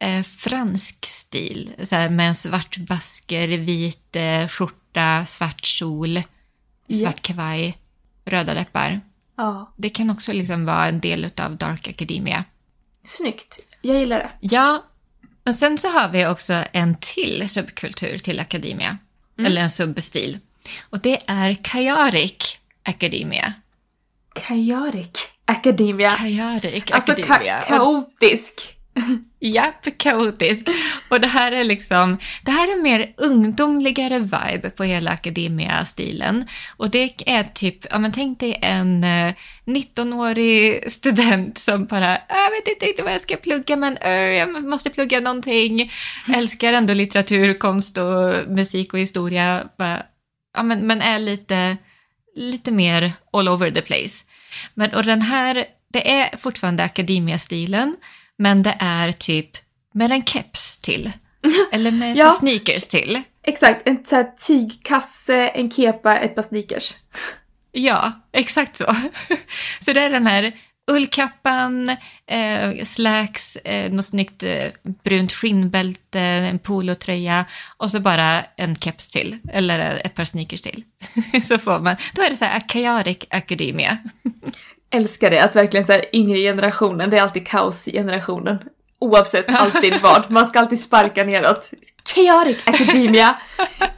eh, 0.00 0.22
fransk 0.22 1.06
stil. 1.06 1.70
Så 1.82 1.96
här, 1.96 2.10
med 2.10 2.28
en 2.28 2.34
svart 2.34 2.76
basker, 2.76 3.48
vit 3.48 4.16
eh, 4.16 4.48
skjorta, 4.48 5.24
svart 5.26 5.64
kjol, 5.64 6.20
svart 6.94 7.20
kavaj, 7.22 7.78
röda 8.24 8.54
läppar. 8.54 9.00
Ja, 9.36 9.72
Det 9.76 9.90
kan 9.90 10.10
också 10.10 10.32
liksom 10.32 10.64
vara 10.64 10.86
en 10.86 11.00
del 11.00 11.30
av 11.36 11.56
Dark 11.56 11.88
Academia. 11.88 12.44
snyggt. 13.04 13.58
Jag 13.82 13.98
gillar 13.98 14.18
det. 14.18 14.30
Ja, 14.40 14.84
och 15.46 15.54
sen 15.54 15.78
så 15.78 15.88
har 15.88 16.08
vi 16.08 16.26
också 16.26 16.64
en 16.72 16.96
till 17.00 17.48
subkultur 17.48 18.18
till 18.18 18.40
Academia. 18.40 18.98
Eller 19.44 19.60
en 19.62 19.70
subbestil. 19.70 20.38
Och 20.90 21.00
det 21.00 21.18
är 21.30 21.54
Kajarik 21.54 22.58
Academia. 22.82 23.52
Chaotic 24.36 25.10
Academia. 25.44 26.10
Kajarik 26.10 26.90
Alltså 26.90 27.12
Academia. 27.12 27.60
ka- 27.60 27.66
kaotisk. 27.68 28.76
Japp, 29.42 29.98
kaotisk. 29.98 30.66
Och 31.10 31.20
det 31.20 31.28
här 31.28 31.52
är 31.52 31.64
liksom, 31.64 32.18
det 32.42 32.50
här 32.50 32.68
är 32.68 32.82
mer 32.82 33.14
ungdomligare 33.16 34.18
vibe 34.18 34.70
på 34.70 34.84
hela 34.84 35.10
akademia-stilen. 35.10 36.46
Och 36.76 36.90
det 36.90 37.14
är 37.26 37.44
typ, 37.44 37.86
ja 37.90 37.98
men 37.98 38.12
tänk 38.12 38.40
dig 38.40 38.58
en 38.62 39.04
eh, 39.04 39.34
19-årig 39.66 40.90
student 40.92 41.58
som 41.58 41.86
bara, 41.86 42.16
ah, 42.16 42.42
jag 42.44 42.50
vet 42.50 42.68
inte 42.68 42.86
riktigt 42.86 43.04
vad 43.04 43.14
jag 43.14 43.20
ska 43.20 43.36
plugga 43.36 43.76
men 43.76 43.98
uh, 43.98 44.10
jag 44.10 44.64
måste 44.64 44.90
plugga 44.90 45.20
någonting. 45.20 45.92
Älskar 46.34 46.72
ändå 46.72 46.94
litteratur, 46.94 47.54
konst 47.54 47.98
och 47.98 48.48
musik 48.48 48.92
och 48.92 48.98
historia. 48.98 49.68
Bara, 49.78 50.02
ja 50.56 50.62
men, 50.62 50.86
men 50.86 51.02
är 51.02 51.18
lite, 51.18 51.76
lite 52.36 52.72
mer 52.72 53.12
all 53.32 53.48
over 53.48 53.70
the 53.70 53.82
place. 53.82 54.24
Men, 54.74 54.94
och 54.94 55.04
den 55.04 55.22
här, 55.22 55.64
det 55.92 56.10
är 56.10 56.36
fortfarande 56.36 56.84
akademia-stilen 56.84 57.96
men 58.40 58.62
det 58.62 58.76
är 58.80 59.12
typ 59.12 59.50
med 59.94 60.12
en 60.12 60.24
keps 60.24 60.78
till. 60.78 61.12
Eller 61.72 61.90
med 61.90 62.16
Ja. 62.16 62.24
ja. 62.24 62.30
sneakers 62.30 62.88
till. 62.88 63.22
Exakt, 63.42 63.88
en 63.88 64.04
så 64.04 64.24
tygkasse, 64.46 65.48
en 65.48 65.70
kepa, 65.70 66.18
ett 66.18 66.34
par 66.34 66.42
sneakers. 66.42 66.94
Ja, 67.72 68.12
exakt 68.32 68.76
så. 68.76 68.96
Så 69.80 69.92
det 69.92 70.00
är 70.00 70.10
den 70.10 70.26
här 70.26 70.52
ullkappan, 70.90 71.88
eh, 72.26 72.82
slacks, 72.84 73.56
eh, 73.56 73.92
något 73.92 74.04
snyggt 74.04 74.42
eh, 74.42 74.68
brunt 75.04 75.32
skinnbälte, 75.32 76.20
en 76.20 76.58
polotröja 76.58 77.44
och 77.76 77.90
så 77.90 78.00
bara 78.00 78.44
en 78.56 78.76
keps 78.76 79.08
till, 79.08 79.38
eller 79.52 80.00
ett 80.06 80.14
par 80.14 80.24
sneakers 80.24 80.60
till. 80.62 80.84
Så 81.42 81.58
får 81.58 81.78
man, 81.78 81.96
då 82.14 82.22
är 82.22 82.30
det 82.30 82.36
så 82.36 82.44
här 82.44 82.60
Chaotic 82.60 83.18
Academia. 83.30 83.98
Älskar 84.90 85.30
det, 85.30 85.38
att 85.44 85.56
verkligen 85.56 85.86
så 85.86 85.92
här 85.92 86.04
yngre 86.12 86.38
generationen, 86.38 87.10
det 87.10 87.18
är 87.18 87.22
alltid 87.22 87.46
kaos 87.46 87.88
i 87.88 87.92
generationen. 87.92 88.58
Oavsett 88.98 89.48
alltid 89.48 90.00
vad, 90.02 90.30
man 90.30 90.46
ska 90.46 90.60
alltid 90.60 90.80
sparka 90.80 91.24
neråt. 91.24 91.70
Chaotic 92.14 92.62
Academia! 92.64 93.38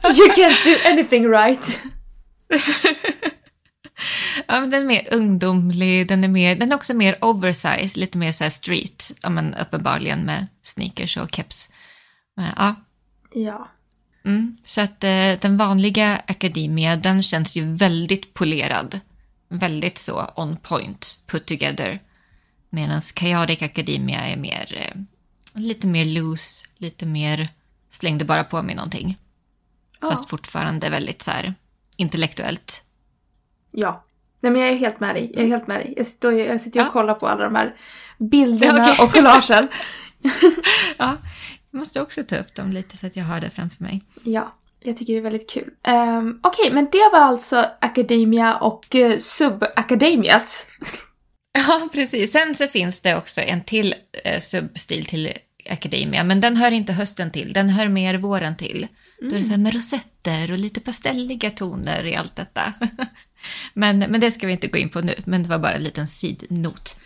You 0.03 0.27
can't 0.27 0.63
do 0.63 0.91
anything 0.91 1.29
right! 1.29 1.81
Ja, 4.47 4.61
men 4.61 4.69
den 4.69 4.81
är 4.81 4.85
mer 4.85 5.07
ungdomlig, 5.11 6.07
den 6.07 6.23
är, 6.23 6.27
mer, 6.27 6.55
den 6.55 6.71
är 6.71 6.75
också 6.75 6.93
mer 6.93 7.17
oversized, 7.21 7.97
lite 7.97 8.17
mer 8.17 8.31
så 8.31 8.43
här 8.43 8.51
street, 8.51 9.11
ja, 9.23 9.29
men 9.29 9.53
uppenbarligen 9.53 10.19
med 10.25 10.47
sneakers 10.63 11.17
och 11.17 11.35
keps. 11.35 11.69
Ja, 12.35 12.75
Ja. 13.33 13.67
mm. 14.25 14.57
Så 14.63 14.81
att 14.81 15.03
eh, 15.03 15.39
den 15.41 15.57
vanliga 15.57 16.21
Academia, 16.27 16.95
den 16.95 17.23
känns 17.23 17.55
ju 17.55 17.75
väldigt 17.75 18.33
polerad. 18.33 18.99
Väldigt 19.49 19.97
så 19.97 20.31
on 20.35 20.57
point, 20.57 21.23
put 21.27 21.45
together. 21.45 21.99
Medan 22.69 23.01
Chaotic 23.01 23.61
Academia 23.61 24.19
är 24.21 24.37
mer, 24.37 24.77
eh, 24.95 25.01
lite 25.61 25.87
mer 25.87 26.05
loose, 26.05 26.65
lite 26.77 27.05
mer 27.05 27.49
slängde 27.89 28.25
bara 28.25 28.43
på 28.43 28.61
mig 28.61 28.75
någonting. 28.75 29.17
Ja. 30.01 30.09
Fast 30.09 30.29
fortfarande 30.29 30.89
väldigt 30.89 31.21
så 31.23 31.31
här 31.31 31.53
intellektuellt. 31.97 32.83
ja. 33.71 34.05
Nej 34.39 34.51
men 34.51 34.61
jag 34.61 34.69
är 34.71 34.75
helt 34.77 34.99
med 34.99 35.15
dig, 35.15 35.31
jag 35.33 35.43
är 35.43 35.47
helt 35.47 35.67
med 35.67 35.79
dig. 35.79 35.93
Jag 35.97 36.05
sitter, 36.05 36.27
och- 36.33 36.39
jag 36.39 36.61
sitter 36.61 36.79
och 36.79 36.85
Ja. 36.87 36.91
kollar 36.91 37.13
på 37.13 37.27
alla 37.27 37.43
de 37.43 37.55
här 37.55 37.75
bilderna 38.19 38.77
Ja, 38.87 38.93
okej. 38.93 39.05
och 39.05 39.13
collagen. 39.13 39.67
Ja, 40.97 41.17
jag 41.71 41.79
måste 41.79 42.01
också 42.01 42.23
ta 42.23 42.35
upp 42.35 42.55
dem 42.55 42.71
lite 42.71 42.97
så 42.97 43.07
att 43.07 43.15
jag 43.15 43.23
har 43.25 43.39
det 43.41 43.49
framför 43.49 43.83
mig. 43.83 44.01
Ja, 44.23 44.53
jag 44.83 44.97
tycker 44.97 45.13
det 45.13 45.19
är 45.19 45.23
väldigt 45.23 45.49
kul. 45.49 45.69
Um, 45.87 46.39
Okej, 46.43 46.71
men 46.71 46.87
det 46.91 47.09
var 47.11 47.19
alltså 47.19 47.65
Academia 47.81 48.55
och 48.55 48.95
uh, 48.95 49.15
Sub-Academias. 49.17 50.67
Ja, 51.55 51.89
precis. 51.93 52.31
Sen 52.31 52.55
så 52.55 52.67
finns 52.67 52.99
det 52.99 53.15
också 53.15 53.41
en 53.41 53.63
till 53.63 53.95
eh, 54.23 54.39
substil 54.39 55.05
till 55.05 55.33
Academia, 55.69 56.23
men 56.23 56.41
den 56.41 56.57
hör 56.57 56.71
inte 56.71 56.93
hösten 56.93 57.31
till, 57.31 57.53
den 57.53 57.69
hör 57.69 57.87
mer 57.87 58.15
våren 58.15 58.57
till. 58.57 58.87
Då 59.21 59.35
är 59.35 59.39
det 59.39 59.45
så 59.45 59.51
här 59.51 59.57
med 59.57 59.73
rosetter 59.73 60.51
och 60.51 60.57
lite 60.57 60.81
pastelliga 60.81 61.49
toner 61.49 62.05
i 62.05 62.15
allt 62.15 62.35
detta. 62.35 62.73
men, 63.73 63.99
men 63.99 64.21
det 64.21 64.31
ska 64.31 64.47
vi 64.47 64.53
inte 64.53 64.67
gå 64.67 64.77
in 64.77 64.89
på 64.89 65.01
nu, 65.01 65.15
men 65.25 65.43
det 65.43 65.49
var 65.49 65.59
bara 65.59 65.73
en 65.73 65.83
liten 65.83 66.07
sidnot. 66.07 66.99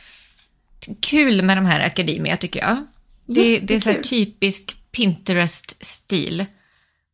Kul 1.02 1.42
med 1.42 1.58
de 1.58 1.66
här 1.66 1.86
Academia 1.86 2.38
tycker 2.38 2.60
jag. 2.60 2.78
Det, 3.26 3.60
det 3.60 3.76
är 3.76 3.80
så 3.80 3.92
här 3.92 4.02
typisk 4.02 4.78
Pinterest-stil. 4.92 6.46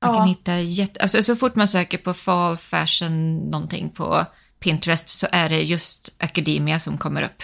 Man 0.03 0.17
kan 0.17 0.27
hitta 0.27 0.59
jätte... 0.59 0.99
Alltså 1.01 1.21
så 1.21 1.35
fort 1.35 1.55
man 1.55 1.67
söker 1.67 1.97
på 1.97 2.13
fall 2.13 2.57
fashion 2.57 3.37
någonting 3.37 3.89
på 3.89 4.25
Pinterest 4.59 5.09
så 5.09 5.27
är 5.31 5.49
det 5.49 5.61
just 5.61 6.15
Academia 6.19 6.79
som 6.79 6.97
kommer 6.97 7.23
upp. 7.23 7.43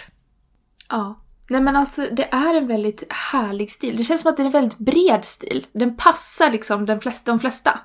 Ja. 0.88 1.20
Nej 1.48 1.60
men 1.60 1.76
alltså 1.76 2.08
det 2.12 2.24
är 2.32 2.54
en 2.54 2.66
väldigt 2.66 3.02
härlig 3.12 3.70
stil. 3.70 3.96
Det 3.96 4.04
känns 4.04 4.20
som 4.20 4.30
att 4.30 4.36
det 4.36 4.42
är 4.42 4.46
en 4.46 4.52
väldigt 4.52 4.78
bred 4.78 5.24
stil. 5.24 5.66
Den 5.72 5.96
passar 5.96 6.50
liksom 6.50 6.86
den 6.86 7.00
flesta, 7.00 7.30
de 7.30 7.40
flesta. 7.40 7.80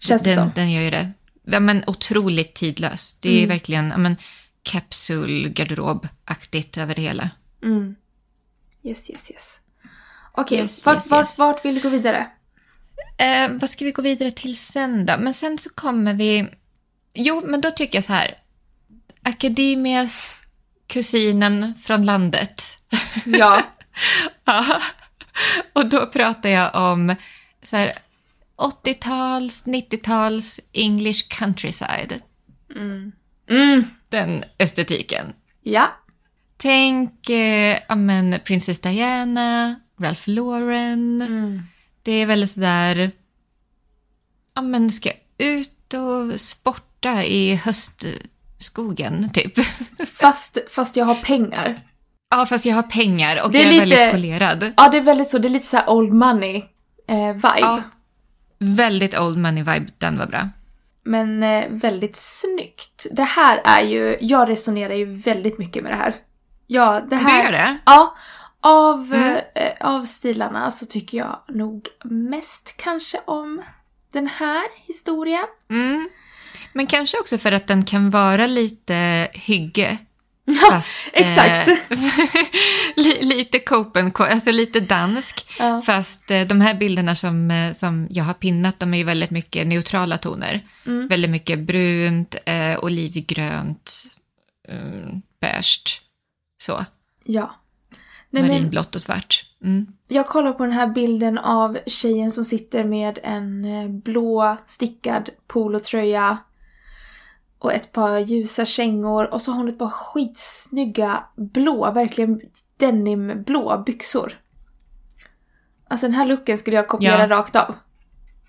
Känns 0.00 0.22
det 0.22 0.30
den, 0.30 0.36
som. 0.36 0.52
den 0.54 0.70
gör 0.72 0.82
ju 0.82 0.90
det. 0.90 1.12
Ja, 1.44 1.60
men 1.60 1.84
otroligt 1.86 2.54
tidlös. 2.54 3.18
Det 3.20 3.28
är 3.30 3.38
Mm. 3.38 3.48
verkligen 3.48 3.88
ja, 3.90 3.96
men, 3.98 4.16
kapsul, 4.62 5.48
garderobaktigt 5.48 6.78
över 6.78 6.94
det 6.94 7.02
hela. 7.02 7.30
Mm. 7.62 7.94
Yes, 8.82 9.10
yes, 9.10 9.30
yes. 9.30 9.60
Okej, 10.32 10.58
Yes, 10.58 10.86
vart, 10.86 10.96
yes, 10.96 11.10
vart, 11.10 11.20
yes. 11.20 11.38
vart 11.38 11.64
vill 11.64 11.74
du 11.74 11.80
gå 11.80 11.88
vidare? 11.88 12.26
Eh, 13.18 13.50
vad 13.50 13.70
ska 13.70 13.84
vi 13.84 13.92
gå 13.92 14.02
vidare 14.02 14.30
till 14.30 14.56
sen 14.56 15.06
då? 15.06 15.16
Men 15.18 15.34
sen 15.34 15.58
så 15.58 15.70
kommer 15.70 16.14
vi... 16.14 16.46
Jo, 17.14 17.42
men 17.46 17.60
då 17.60 17.70
tycker 17.70 17.98
jag 17.98 18.04
så 18.04 18.12
här. 18.12 18.34
Academias 19.22 20.36
kusinen 20.86 21.74
från 21.74 22.06
landet. 22.06 22.62
Ja. 23.24 23.62
Ja. 24.44 24.80
Och 25.72 25.86
då 25.86 26.06
pratar 26.06 26.48
jag 26.48 26.74
om 26.74 27.14
så 27.62 27.76
här 27.76 27.98
80-tals, 28.56 29.64
90-tals 29.66 30.60
English 30.72 31.38
countryside. 31.38 32.20
Mm. 32.76 33.12
Mm. 33.50 33.84
Den 34.08 34.44
estetiken. 34.58 35.32
Ja. 35.62 35.96
Tänk 36.56 37.30
eh, 37.30 37.78
ja, 37.88 37.94
men, 37.94 38.40
Princess 38.44 38.80
Diana, 38.80 39.80
Ralph 40.00 40.28
Lauren. 40.28 41.22
Mm. 41.22 41.62
Det 42.08 42.12
är 42.12 42.26
väldigt 42.26 42.50
sådär... 42.50 43.10
Ja, 44.54 44.62
men 44.62 44.90
ska 44.90 45.10
ut 45.38 45.94
och 45.94 46.40
sporta 46.40 47.24
i 47.24 47.54
höstskogen, 47.54 49.30
typ. 49.32 49.52
Fast, 50.08 50.58
fast 50.70 50.96
jag 50.96 51.04
har 51.04 51.14
pengar. 51.14 51.76
Ja, 52.30 52.46
fast 52.46 52.64
jag 52.66 52.74
har 52.74 52.82
pengar 52.82 53.44
och 53.44 53.54
är 53.54 53.58
jag 53.58 53.66
är 53.66 53.72
lite- 53.72 53.96
väldigt 53.96 54.10
polerad. 54.10 54.72
Ja, 54.76 54.88
det 54.88 54.96
är 54.96 55.00
väldigt 55.02 55.30
så. 55.30 55.38
Det 55.38 55.48
är 55.48 55.50
lite 55.50 55.66
så 55.66 55.76
här 55.76 55.90
old 55.90 56.12
money 56.12 56.56
eh, 57.08 57.32
vibe. 57.32 57.58
Ja. 57.60 57.82
Väldigt 58.58 59.18
old 59.18 59.38
money 59.38 59.62
vibe, 59.62 59.86
den 59.98 60.18
var 60.18 60.26
bra. 60.26 60.48
Men 61.02 61.42
eh, 61.42 61.64
väldigt 61.70 62.16
snyggt. 62.16 63.06
Det 63.12 63.24
här 63.24 63.60
är 63.64 63.82
ju, 63.82 64.16
jag 64.20 64.48
resonerar 64.48 64.94
ju 64.94 65.04
väldigt 65.04 65.58
mycket 65.58 65.82
med 65.82 65.92
det 65.92 65.96
här. 65.96 66.16
Ja, 66.66 67.00
det 67.00 67.16
Du 67.16 67.16
här... 67.16 67.44
gör 67.44 67.52
det? 67.52 67.78
Ja, 67.86 68.14
av, 68.62 69.14
Mm. 69.14 69.40
eh, 69.54 69.72
av 69.80 70.04
stilarna 70.04 70.70
så 70.70 70.86
tycker 70.86 71.18
jag 71.18 71.40
nog 71.48 71.88
mest 72.04 72.74
kanske 72.76 73.20
om 73.26 73.62
den 74.12 74.26
här 74.26 74.64
historien. 74.86 75.46
Mm. 75.70 76.08
Men 76.72 76.86
kanske 76.86 77.18
också 77.20 77.38
för 77.38 77.52
att 77.52 77.66
den 77.66 77.84
kan 77.84 78.10
vara 78.10 78.46
lite 78.46 79.28
hygge. 79.32 79.98
Ja, 80.50 80.70
Fast, 80.70 81.02
exakt. 81.12 81.68
Eh, 81.68 81.98
li, 82.96 83.18
lite 83.22 83.58
Copenhagen, 83.58 84.32
alltså 84.32 84.50
lite 84.50 84.80
dansk. 84.80 85.46
Ja. 85.58 85.82
Fast 85.82 86.30
eh, 86.30 86.40
de 86.46 86.60
här 86.60 86.74
bilderna 86.74 87.14
som, 87.14 87.50
eh, 87.50 87.72
som 87.72 88.06
jag 88.10 88.24
har 88.24 88.34
pinnat, 88.34 88.80
de 88.80 88.94
är 88.94 88.98
ju 88.98 89.04
väldigt 89.04 89.30
mycket 89.30 89.66
neutrala 89.66 90.18
toner. 90.18 90.68
Mm. 90.86 91.08
Väldigt 91.08 91.30
mycket 91.30 91.58
brunt, 91.58 92.34
eh, 92.46 92.78
olivgrönt, 92.78 93.92
eh, 94.68 95.08
beige, 95.40 96.02
så. 96.58 96.84
Ja. 97.24 97.54
Nej, 98.30 98.42
Marinblått 98.42 98.94
och 98.94 99.02
svart. 99.02 99.44
Mm. 99.64 99.86
jag 100.08 100.26
kollar 100.26 100.52
på 100.52 100.64
den 100.64 100.72
här 100.72 100.86
bilden 100.86 101.38
av 101.38 101.78
tjejen 101.86 102.30
som 102.30 102.44
sitter 102.44 102.84
med 102.84 103.18
en 103.22 103.64
eh, 103.64 103.88
blå 103.88 104.56
stickad 104.66 105.30
polotröja 105.46 106.38
och 107.58 107.72
ett 107.72 107.92
par 107.92 108.18
ljusa 108.18 108.66
kängor 108.66 109.32
och 109.34 109.42
så 109.42 109.50
har 109.50 109.58
hon 109.58 109.68
ett 109.68 109.78
par 109.78 109.88
skitsnygga 109.88 111.24
blå, 111.36 111.90
verkligen 111.92 112.40
denimblå 112.76 113.82
byxor. 113.86 114.38
Alltså 115.88 116.06
den 116.06 116.14
här 116.14 116.26
looken 116.26 116.58
skulle 116.58 116.76
jag 116.76 116.88
kopiera 116.88 117.20
Ja. 117.20 117.28
rakt 117.28 117.56
av. 117.56 117.74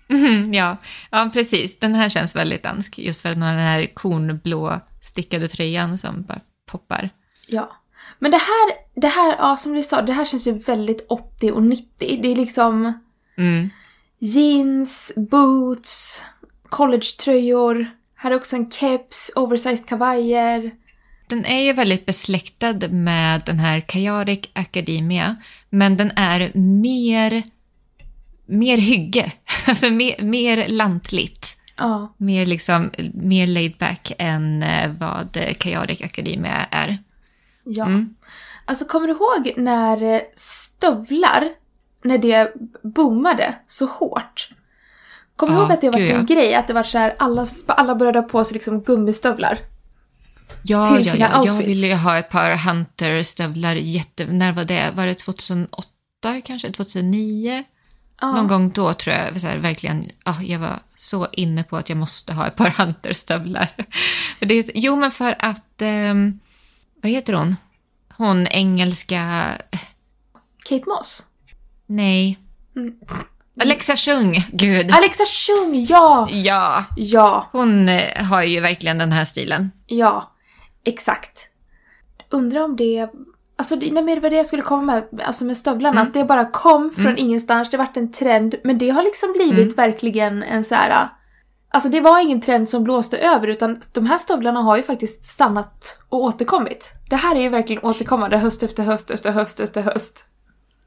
Mhm, 0.08 0.54
ja. 0.54 0.76
ja, 1.10 1.30
precis. 1.32 1.78
Den 1.78 1.94
här 1.94 2.08
känns 2.08 2.36
väldigt 2.36 2.62
dansk, 2.62 2.98
just 2.98 3.22
för 3.22 3.28
att 3.28 3.34
den 3.34 3.42
har 3.42 3.52
den 3.54 3.64
här 3.64 3.94
kornblå 3.94 4.80
stickade 5.02 5.48
tröjan 5.48 5.98
som 5.98 6.22
bara 6.22 6.40
poppar. 6.66 7.10
Ja. 7.48 7.70
Men 8.18 8.30
det 8.30 8.36
här, 8.36 8.72
det 9.00 9.08
här, 9.08 9.36
ja 9.38 9.56
som 9.56 9.74
du 9.74 9.82
sa, 9.82 10.02
det 10.02 10.12
här 10.12 10.24
känns 10.24 10.46
ju 10.46 10.52
väldigt 10.52 11.06
80 11.08 11.52
och 11.52 11.62
90. 11.62 12.18
Det 12.22 12.32
är 12.32 12.36
liksom 12.36 12.92
Mm. 13.38 13.70
jeans, 14.18 15.12
boots, 15.16 16.22
collegetröjor. 16.68 17.90
Här 18.14 18.30
är 18.30 18.34
också 18.36 18.56
en 18.56 18.70
keps, 18.70 19.30
oversized 19.36 19.86
kavajer. 19.88 20.70
Den 21.26 21.44
är 21.44 21.60
ju 21.60 21.72
väldigt 21.72 22.06
besläktad 22.06 22.88
med 22.88 23.42
den 23.46 23.58
här 23.58 23.80
Kajarik 23.80 24.50
Academia, 24.54 25.36
men 25.70 25.96
den 25.96 26.10
är 26.16 26.50
mer, 26.54 27.42
mer 28.46 28.76
hygge, 28.78 29.32
alltså 29.66 29.90
mer, 29.90 30.22
mer 30.22 30.68
lantligt. 30.68 31.56
Ja. 31.76 32.14
Mer, 32.16 32.46
liksom, 32.46 32.90
mer 33.14 33.46
laid 33.46 33.76
back 33.78 34.12
än 34.18 34.62
eh, 34.62 34.90
vad 34.98 35.38
Kajarik 35.58 36.04
Academia 36.04 36.66
är. 36.70 36.98
Ja. 37.70 37.84
Mm. 37.84 38.14
Alltså 38.64 38.84
kommer 38.84 39.06
du 39.06 39.12
ihåg 39.12 39.52
när 39.56 40.02
eh, 40.02 40.20
stövlar, 40.34 41.48
när 42.02 42.18
det 42.18 42.52
boomade 42.82 43.54
så 43.66 43.86
hårt? 43.86 44.48
Kommer 45.36 45.52
du 45.52 45.58
Ja, 45.58 45.62
ihåg 45.62 45.72
att 45.72 45.80
det 45.80 45.90
var 45.90 45.98
en 45.98 46.26
ja. 46.28 46.34
grej? 46.34 46.54
Att 46.54 46.66
det 46.66 46.72
var 46.72 46.82
så 46.82 46.98
här, 46.98 47.16
alla, 47.18 47.46
alla 47.66 47.94
började 47.94 48.18
ha 48.18 48.28
på 48.28 48.44
sig 48.44 48.54
liksom 48.54 48.82
gummistövlar. 48.82 49.58
Ja, 50.62 50.96
Till 50.96 51.06
ja, 51.06 51.12
sina 51.12 51.30
ja. 51.32 51.46
Jag 51.46 51.54
ville 51.54 51.86
ju 51.86 51.94
ha 51.94 52.18
ett 52.18 52.30
par 52.30 52.56
Hunter-stövlar 52.56 53.74
jätte... 53.74 54.26
När 54.26 54.52
var 54.52 54.64
det? 54.64 54.90
Var 54.94 55.06
det 55.06 55.14
2008 55.14 55.86
kanske? 56.44 56.72
2009? 56.72 57.64
Ja. 58.20 58.32
Någon 58.32 58.48
gång 58.48 58.70
då 58.70 58.94
tror 58.94 59.16
jag 59.16 59.40
så 59.40 59.46
här, 59.46 59.58
verkligen, 59.58 60.10
ja, 60.24 60.42
jag 60.42 60.58
var 60.58 60.78
så 60.96 61.28
inne 61.32 61.64
på 61.64 61.76
att 61.76 61.88
jag 61.88 61.98
måste 61.98 62.32
ha 62.32 62.46
ett 62.46 62.56
par 62.56 62.70
Hunter-stövlar. 62.70 63.68
Jo, 64.74 64.96
men 64.96 65.10
för 65.10 65.36
att, 65.38 65.82
ehm, 65.82 66.40
vad 67.02 67.10
heter 67.12 67.32
hon? 67.32 67.56
Hon 68.16 68.46
engelska, 68.46 69.52
Kate 70.68 70.88
Moss. 70.88 71.26
nej. 71.86 72.38
Mm. 72.76 72.94
Alexa 73.62 73.96
Chung, 73.96 74.36
gud. 74.52 74.90
Alexa 74.92 75.24
Chung, 75.26 75.84
ja! 75.88 76.28
Ja, 76.30 76.84
Ja, 76.96 77.48
hon 77.52 77.88
eh, 77.88 78.24
har 78.24 78.42
ju 78.42 78.60
verkligen 78.60 78.98
den 78.98 79.12
här 79.12 79.24
stilen. 79.24 79.70
ja. 79.86 80.32
Exakt. 80.84 81.46
Undrar 82.30 82.60
om 82.60 82.76
det... 82.76 83.08
Alltså 83.56 83.74
nej, 83.74 83.90
men 83.92 84.06
det 84.06 84.20
var 84.20 84.30
det 84.30 84.36
jag 84.36 84.46
skulle 84.46 84.62
komma 84.62 84.82
med, 84.82 85.20
alltså 85.26 85.44
med 85.44 85.56
stövlarna. 85.56 86.00
Mm. 86.00 86.06
Att 86.08 86.14
det 86.14 86.24
bara 86.24 86.44
kom 86.44 86.90
från 86.90 87.18
ingenstans, 87.18 87.70
det 87.70 87.76
vart 87.76 87.96
en 87.96 88.12
trend. 88.12 88.54
Men 88.64 88.78
det 88.78 88.90
har 88.90 89.02
liksom 89.02 89.32
blivit 89.32 89.58
Mm. 89.72 89.74
verkligen 89.74 90.42
en 90.42 90.64
så 90.64 90.74
här... 90.74 91.08
Alltså 91.72 91.88
det 91.88 92.00
var 92.00 92.20
ingen 92.20 92.40
trend 92.40 92.68
som 92.68 92.84
blåste 92.84 93.18
över 93.18 93.46
utan 93.48 93.80
de 93.92 94.06
här 94.06 94.18
stövlarna 94.18 94.60
har 94.60 94.76
ju 94.76 94.82
faktiskt 94.82 95.24
stannat 95.24 95.98
och 96.08 96.22
återkommit. 96.22 96.92
Det 97.10 97.16
här 97.16 97.36
är 97.36 97.40
ju 97.40 97.48
verkligen 97.48 97.84
återkommande 97.84 98.38
höst 98.38 98.62
efter 98.62 98.82
höst 98.82 99.10
efter 99.10 99.30
höst 99.30 99.60
efter 99.60 99.82
höst. 99.82 100.24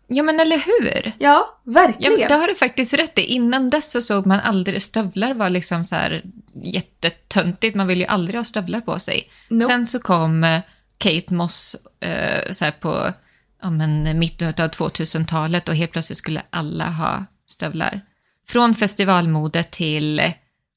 Ja, 0.07 0.23
men 0.23 0.39
eller 0.39 0.57
hur? 0.57 0.95
Ja, 1.05 1.11
Ja, 1.19 1.59
verkligen. 1.63 2.19
men 2.19 2.27
det 2.27 2.35
har 2.35 2.47
du 2.47 2.55
faktiskt 2.55 2.93
rätt 2.93 3.19
i. 3.19 3.21
Innan 3.21 3.69
dess 3.69 3.91
så 3.91 4.01
såg 4.01 4.25
man 4.25 4.39
aldrig, 4.39 4.83
stövlar 4.83 5.33
var 5.33 5.49
liksom 5.49 5.85
så 5.85 5.95
här 5.95 6.21
jättetöntigt. 6.53 7.75
Man 7.75 7.87
vill 7.87 7.99
ju 7.99 8.05
aldrig 8.05 8.39
ha 8.39 8.43
stövlar 8.45 8.81
på 8.81 8.99
sig. 8.99 9.29
Nope. 9.49 9.65
Sen 9.65 9.87
så 9.87 9.99
kom 9.99 10.43
eh, 10.43 10.59
Kate 10.97 11.33
Moss 11.33 11.75
eh, 11.99 12.51
så 12.51 12.65
här 12.65 12.71
på 12.71 13.13
ja, 13.61 13.69
men, 13.69 14.19
mitten 14.19 14.47
av 14.47 14.53
2000-talet 14.53 15.69
och 15.69 15.75
helt 15.75 15.91
plötsligt 15.91 16.17
skulle 16.17 16.41
alla 16.49 16.85
ha 16.85 17.25
stövlar. 17.47 18.01
Från 18.47 18.75
festivalmode 18.75 19.63
till 19.63 20.33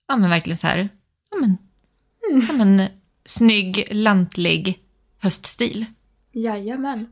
ja, 0.08 0.16
men 0.16 0.30
verkligen 0.30 0.56
så 0.56 0.66
här, 0.66 0.88
ja, 1.30 1.36
men, 1.36 2.46
som 2.46 2.60
en 2.60 2.82
snygg, 3.24 3.88
lantlig 3.90 4.78
höststil. 5.22 5.84
Jajamän. 6.32 7.06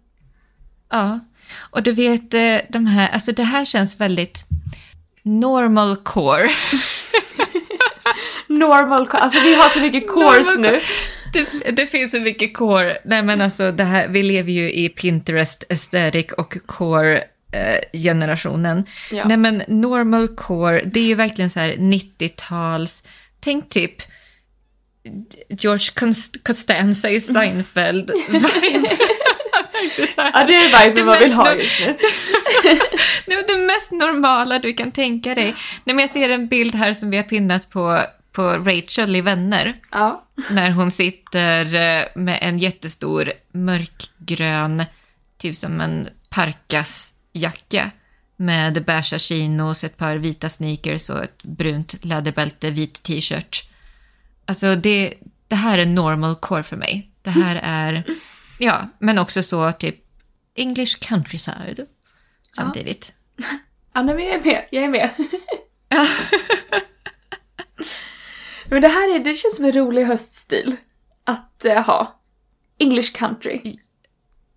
Ja, 0.91 1.21
och 1.57 1.83
du 1.83 1.93
vet 1.93 2.35
eh, 2.35 2.57
de 2.69 2.87
här, 2.87 3.09
alltså 3.09 3.33
det 3.33 3.43
här 3.45 3.65
känns 3.65 4.01
väldigt 4.01 4.45
normal 5.23 5.97
core. 5.97 6.51
Normal, 8.49 9.07
co- 9.07 9.17
alltså 9.19 9.41
vi 9.41 9.55
har 9.55 9.69
så 9.69 9.81
mycket 9.81 10.09
cores 10.09 10.59
nu. 10.59 10.81
Det, 11.33 11.71
det 11.71 11.87
finns 11.87 12.11
så 12.11 12.21
mycket 12.21 12.57
core. 12.57 12.99
Nej 13.05 13.23
men 13.23 13.41
alltså 13.41 13.73
det 13.73 13.85
här, 13.85 14.09
vi 14.09 14.23
lever 14.23 14.53
ju 14.53 14.73
i 14.73 14.89
Pinterest 14.89 15.65
aesthetic 15.71 16.27
och 16.39 16.57
core 16.67 17.25
generationen. 17.93 18.85
Ja. 19.11 19.25
Nej 19.29 19.37
men 19.37 19.63
normal 19.69 20.29
core, 20.29 20.83
det 20.85 21.01
är 21.01 21.05
ju 21.05 21.15
verkligen 21.15 21.51
så 21.51 21.61
här 21.61 21.73
90-tals, 21.73 23.05
tänk 23.41 23.69
typ 23.69 24.03
George 25.49 25.89
Const- 25.95 26.43
Costanza 26.45 27.11
i 27.11 27.21
Seinfeld. 27.21 28.11
Ja, 30.17 30.45
det 30.49 30.55
är 30.55 30.87
viben 30.87 31.07
man 31.07 31.19
vill 31.19 31.33
ha 31.33 31.55
just 31.55 31.81
nu. 31.81 31.97
Men 33.27 33.45
det 33.47 33.57
mest 33.57 33.91
normala 33.93 34.59
du 34.59 34.73
kan 34.73 34.93
tänka 34.93 35.35
dig. 35.35 35.45
Nej, 35.85 35.95
men 35.95 35.99
jag 35.99 36.11
ser 36.11 36.29
en 36.29 36.49
bild 36.49 36.75
här 36.75 36.95
som 36.95 37.11
vi 37.11 37.17
har 37.17 37.25
pinnat 37.25 37.71
på, 37.71 38.01
på 38.33 38.43
Rachel 38.43 39.17
i 39.17 39.21
Vänner. 39.21 39.75
Ja. 39.91 40.25
När 40.51 40.71
hon 40.71 40.91
sitter 40.91 41.65
eh, 41.75 42.05
med 42.15 42.39
en 42.43 42.59
jättestor 42.59 43.33
mörkgrön, 43.53 44.85
typ 45.39 45.57
som 45.57 45.81
en 45.81 46.09
parkasjacka 47.35 47.91
med 48.37 48.85
beiga 48.85 49.19
chinos, 49.19 49.85
ett 49.85 49.97
par 49.97 50.17
vita 50.17 50.49
sneakers 50.49 51.11
och 51.11 51.25
ett 51.25 51.43
brunt 51.43 52.05
läderbälte, 52.05 52.71
vit 52.71 53.03
t-shirt. 53.03 53.71
Alltså 54.47 54.77
det, 54.77 55.15
det 55.49 55.57
här 55.57 55.79
är 55.79 55.87
normal 55.87 56.37
core 56.37 56.63
för 56.63 56.77
mig. 56.77 57.11
Det 57.23 57.31
här 57.31 57.61
är, 57.63 58.05
ja, 58.59 58.89
men 58.99 59.19
också 59.19 59.43
så 59.43 59.73
typ 59.73 59.97
English 60.55 60.99
countryside 61.09 61.87
samtidigt. 62.57 63.13
Ja, 63.93 64.03
nej, 64.03 64.15
men 64.15 64.25
jag 64.25 64.35
är 64.35 64.45
med. 64.45 64.65
Jag 64.71 64.85
är 64.85 64.89
med. 64.89 65.11
Ja. 65.89 66.07
Men 68.69 68.83
det 68.83 68.89
här 68.89 69.15
är, 69.15 69.19
det 69.19 69.35
känns 69.35 69.57
som 69.57 69.65
en 69.65 69.73
rolig 69.73 70.05
höststil 70.05 70.77
att 71.25 71.65
eh, 71.65 71.87
ha. 71.87 72.21
English 72.79 73.13
country. 73.13 73.77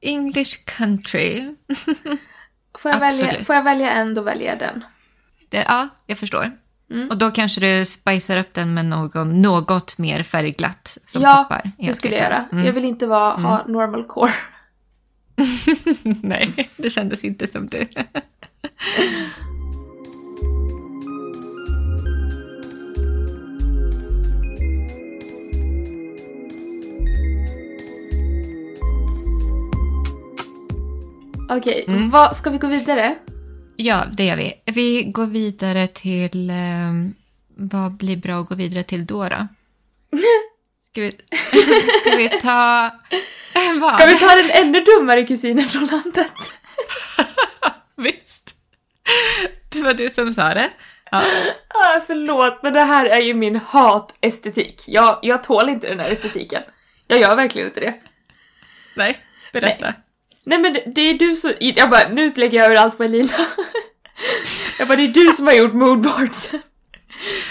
English 0.02 0.66
country. 0.66 1.56
Får 2.78 2.92
jag, 2.92 3.00
välja, 3.00 3.44
får 3.44 3.56
jag 3.56 3.64
välja 3.64 3.92
en, 3.92 4.14
då 4.14 4.22
väljer 4.22 4.50
jag 4.50 4.60
den. 4.60 4.84
Det, 5.50 5.66
ja, 5.68 5.88
jag 6.06 6.18
förstår. 6.18 6.52
Mm. 6.92 7.10
Och 7.10 7.18
då 7.18 7.32
kanske 7.32 7.62
du 7.62 7.86
spicar 7.86 8.38
upp 8.38 8.54
den 8.54 8.74
med 8.74 8.86
någon, 8.86 9.42
något 9.42 9.98
mer 9.98 10.24
färgglatt 10.24 10.98
som 11.06 11.22
ja, 11.22 11.46
poppar. 11.50 11.72
det 11.78 11.86
helt 11.86 11.98
skulle 11.98 12.16
jag 12.16 12.24
göra. 12.24 12.46
Mm. 12.52 12.66
Jag 12.66 12.74
vill 12.74 12.86
inte 12.86 13.08
vara, 13.08 13.32
ha 13.32 13.66
normal 13.68 14.04
core. 14.04 14.34
Nej, 16.24 16.70
det 16.78 16.90
kändes 16.90 17.24
inte 17.24 17.48
som 17.48 17.68
du. 17.68 17.88
Okej, 31.50 31.86
Mm. 31.88 32.10
vad, 32.10 32.36
ska 32.36 32.50
vi 32.50 32.58
gå 32.58 32.68
vidare? 32.68 33.16
Ja, 33.76 34.04
det 34.12 34.26
gör 34.26 34.36
vi. 34.36 34.54
Vi 34.66 35.04
går 35.04 35.26
vidare 35.26 35.88
till... 35.88 36.50
Eh, 36.50 36.94
vad 37.60 37.92
blir 37.92 38.18
bra 38.18 38.42
att 38.42 38.48
gå 38.50 38.56
vidare 38.56 38.84
till 38.84 39.06
då? 39.06 39.30
då? 39.30 39.48
Ska 40.92 41.02
vi, 41.02 41.12
ska 42.02 42.18
vi 42.18 42.30
ta... 42.30 42.92
Vad? 43.82 43.94
Ska 43.94 44.06
vi 44.06 44.18
ta 44.20 44.36
den 44.36 44.50
ännu 44.52 44.82
dummare 44.82 45.24
kusinen 45.24 45.66
från 45.66 45.86
landet? 45.86 46.34
Visst. 47.98 48.56
Det 49.70 49.82
var 49.82 49.94
du 49.94 50.10
som 50.10 50.34
sa 50.34 50.54
det. 50.54 50.70
Ja. 51.12 51.24
Ah, 51.68 52.00
förlåt, 52.08 52.64
men 52.64 52.74
det 52.74 52.82
här 52.84 53.06
är 53.06 53.20
ju 53.20 53.34
min 53.34 53.56
hatestetik. 53.56 54.84
Jag, 54.88 55.20
jag 55.22 55.44
tål 55.44 55.70
inte 55.70 55.90
den 55.90 56.00
här 56.00 56.12
estetiken. 56.12 56.64
Jag 57.08 57.20
gör 57.20 57.36
verkligen 57.36 57.68
inte 57.68 57.80
det. 57.80 57.94
Nej, 58.96 59.18
berätta. 59.54 59.86
Nej 59.86 59.94
men 60.58 60.74
det, 60.74 60.84
det 60.96 61.02
är 61.02 61.14
du 61.14 61.36
som... 61.36 61.54
Jag 61.60 61.90
bara, 61.90 62.10
nu 62.10 62.34
lägger 62.36 62.58
jag 62.58 62.66
över 62.66 62.76
allt 62.76 62.98
på 62.98 63.04
Elina. 63.04 63.34
Jag 64.80 64.88
bara, 64.88 64.96
det 64.96 65.04
är 65.04 65.08
du 65.08 65.34
som 65.34 65.48
har 65.48 65.54
gjort 65.54 65.74
moodboards. 65.74 66.52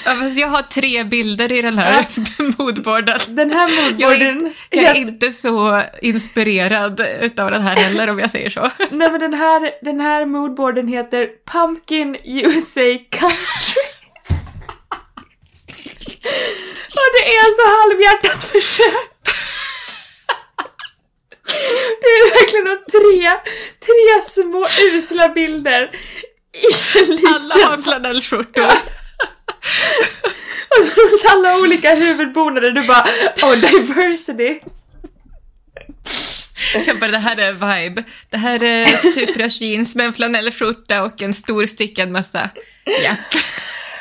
Ja, 0.05 0.15
fast 0.15 0.39
jag 0.39 0.49
har 0.49 0.63
tre 0.63 1.05
bilder 1.05 1.53
i 1.53 1.63
den 1.63 1.79
här 1.79 2.07
moodboarden. 2.59 3.19
Den 3.29 3.51
här 3.51 3.69
Jag 3.99 4.13
är, 4.13 4.35
moodboarden... 4.35 4.47
inte, 4.47 4.57
jag 4.71 4.85
är 4.85 4.95
inte 4.95 5.31
så 5.31 5.83
inspirerad 6.03 7.01
utav 7.21 7.51
den 7.51 7.63
här 7.63 7.77
heller 7.77 8.11
om 8.11 8.19
jag 8.19 8.31
säger 8.31 8.51
så. 8.51 8.71
Nej 8.91 9.11
men 9.11 9.21
den 9.21 9.35
här, 9.35 9.85
den 9.85 10.01
här 10.01 10.27
moodboarden 10.27 10.89
heter 10.89 11.29
Pumpkin 11.53 12.17
USA 12.25 12.99
Country. 13.11 13.87
Och 16.97 17.09
det 17.15 17.37
är 17.37 17.49
så 17.57 17.65
halvhjärtat 17.81 18.45
försök. 18.45 19.13
Det 22.01 22.07
är 22.07 22.31
verkligen 22.31 22.65
de 22.65 22.76
tre, 22.93 23.31
tre 23.87 24.21
små 24.23 24.69
usla 24.93 25.29
bilder 25.29 25.91
i 26.53 26.99
en 26.99 27.11
liten... 27.11 27.35
Alla 27.35 27.55
har 27.55 27.79
flanellskjortor. 27.83 28.67
Och 30.69 30.85
så 30.85 31.01
runt 31.01 31.25
alla 31.27 31.57
olika 31.57 31.95
huvudbonader, 31.95 32.71
du 32.71 32.87
bara 32.87 33.07
oh 33.43 33.57
diversity. 33.57 34.61
Bara, 37.01 37.11
det 37.11 37.19
här 37.19 37.41
är 37.41 37.53
vibe. 37.53 38.05
Det 38.31 38.37
här 38.37 38.63
är 38.63 38.87
stuprörs 38.87 39.61
jeans 39.61 39.95
med 39.95 40.07
en 40.07 40.13
flanellskjorta 40.13 41.03
och 41.03 41.23
en 41.23 41.35
stor 41.35 41.67
stickad 41.67 42.09
mössa. 42.09 42.51
Japp. 43.03 43.43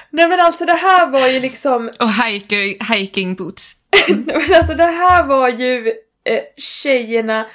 Nej 0.09 0.27
men 0.27 0.39
alltså 0.39 0.65
det 0.65 0.75
här 0.75 1.07
var 1.07 1.27
ju 1.27 1.39
liksom 1.39 1.91
Och 1.99 2.09
hiker, 2.09 2.93
hiking 2.93 3.35
boots. 3.35 3.71
Nej, 4.07 4.37
men 4.47 4.53
alltså 4.55 4.73
det 4.73 4.83
här 4.83 5.23
var 5.23 5.49
ju 5.49 5.87
eh, 6.29 6.41
tjejerna, 6.57 7.45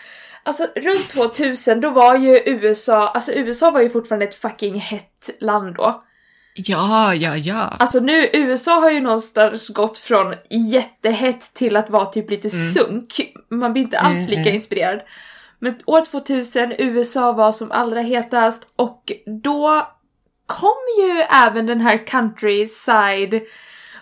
alltså 0.42 0.66
runt 0.76 1.08
2000 1.08 1.80
då 1.80 1.90
var 1.90 2.16
ju 2.16 2.42
USA, 2.46 3.08
alltså 3.08 3.32
USA 3.32 3.70
var 3.70 3.80
ju 3.80 3.90
fortfarande 3.90 4.26
ett 4.26 4.34
fucking 4.34 4.80
hett 4.80 5.30
land 5.40 5.74
då. 5.74 6.04
Ja, 6.54 7.14
ja, 7.14 7.36
ja. 7.36 7.76
Alltså 7.78 8.00
nu, 8.00 8.30
USA 8.32 8.80
har 8.80 8.90
ju 8.90 9.00
någonstans 9.00 9.68
gått 9.68 9.98
från 9.98 10.34
jättehett 10.50 11.54
till 11.54 11.76
att 11.76 11.90
vara 11.90 12.06
typ 12.06 12.30
lite 12.30 12.50
sunk. 12.50 13.32
Man 13.50 13.72
blir 13.72 13.82
inte 13.82 13.98
alls 13.98 14.18
Mm, 14.18 14.30
lika 14.30 14.40
mm. 14.40 14.54
inspirerad. 14.54 15.00
Men 15.58 15.78
år 15.86 16.00
2000, 16.00 16.72
USA 16.78 17.32
var 17.32 17.52
som 17.52 17.72
allra 17.72 18.00
hetast 18.00 18.72
och 18.76 19.12
då 19.42 19.88
kom 20.46 21.04
ju 21.06 21.20
även 21.20 21.66
den 21.66 21.80
här 21.80 22.06
countryside 22.06 23.42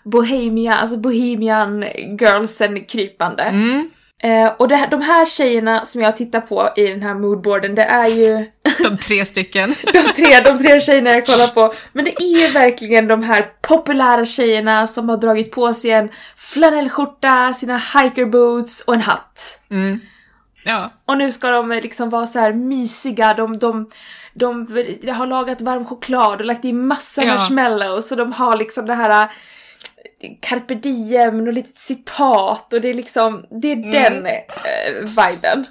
Bohemia, 0.05 0.75
alltså 0.75 0.97
Bohemian 0.97 1.85
girlsen 2.21 2.85
krypande. 2.85 3.43
Mm. 3.43 3.91
Eh, 4.23 4.53
och 4.59 4.69
det, 4.69 4.89
de 4.91 5.03
här 5.03 5.27
tjejerna 5.27 5.85
som 5.85 6.01
jag 6.03 6.17
tittar 6.17 6.41
på 6.41 6.73
i 6.77 6.87
den 6.87 7.03
här 7.03 7.15
moodboarden, 7.15 7.75
det 7.75 7.83
är 7.83 8.07
ju 8.07 8.47
De 8.83 8.99
tre 8.99 9.25
stycken. 9.25 9.75
de 9.93 9.99
tre, 9.99 10.41
de 10.41 10.59
tre 10.59 10.81
tjejerna 10.81 11.11
jag 11.11 11.27
kollar 11.27 11.47
på. 11.47 11.75
Men 11.93 12.05
det 12.05 12.23
är 12.23 12.47
ju 12.47 12.53
verkligen 12.53 13.09
de 13.09 13.23
här 13.23 13.51
populära 13.63 14.27
tjejerna 14.27 14.87
som 14.87 15.09
har 15.09 15.17
dragit 15.17 15.53
på 15.53 15.75
sig 15.75 15.91
en 15.91 16.09
flanellskjorta, 16.37 17.55
sina 17.55 17.77
hiker 17.79 18.27
boots 18.27 18.81
och 18.81 18.95
en 18.95 19.01
hatt. 19.01 19.61
Mm. 19.71 20.01
Ja. 20.65 20.91
Och 21.05 21.19
nu 21.19 21.33
ska 21.33 21.51
de 21.51 21.71
liksom 21.71 22.11
vara 22.11 22.27
så 22.27 22.39
här 22.39 22.53
mysiga, 22.53 23.35
de, 23.35 23.59
de, 23.59 23.91
de, 24.35 24.67
de 25.03 25.11
har 25.11 25.27
lagat 25.27 25.61
varm 25.61 25.85
choklad 25.85 26.41
och 26.41 26.47
lagt 26.47 26.65
i 26.65 26.73
massa 26.73 27.23
Ja. 27.23 27.35
marshmallows 27.35 28.13
och 28.13 28.19
de 28.19 28.33
har 28.33 28.57
liksom 28.57 28.87
det 28.87 28.95
här 28.95 29.23
äh, 29.23 29.29
carpe 30.41 30.75
diem 30.75 31.47
och 31.47 31.53
lite 31.53 31.81
citat 31.81 32.73
och 32.73 32.81
det 32.81 32.89
är 32.89 32.95
liksom, 32.95 33.45
det 33.61 33.73
är 33.73 33.77
den 33.77 34.27
eh, 34.27 34.43
viben. 35.03 35.67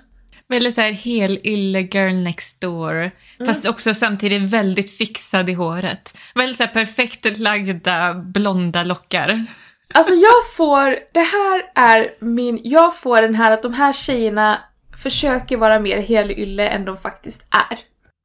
Väldigt 0.49 0.75
så 0.75 0.81
här 0.81 0.91
helylle 0.91 1.81
girl 1.81 2.13
next 2.13 2.61
door. 2.61 3.11
Fast 3.45 3.67
också 3.67 3.93
samtidigt 3.93 4.41
väldigt 4.41 4.97
fixad 4.97 5.49
i 5.49 5.53
håret. 5.53 6.17
Väldigt 6.35 6.57
så 6.57 6.63
här 6.63 6.73
perfekt 6.73 7.37
lagda 7.37 8.13
blonda 8.13 8.83
lockar. 8.83 9.45
Alltså 9.93 10.13
jag 10.13 10.55
får, 10.55 10.97
det 11.13 11.21
här 11.21 11.63
är 11.75 12.09
min, 12.19 12.61
jag 12.63 12.97
får 12.97 13.21
den 13.21 13.35
här 13.35 13.51
att 13.51 13.61
de 13.61 13.73
här 13.73 13.93
tjejerna 13.93 14.59
försöker 15.03 15.57
vara 15.57 15.79
mer 15.79 16.01
helylle 16.01 16.69
än 16.69 16.85
de 16.85 16.97
faktiskt 16.97 17.47
är. 17.71 17.79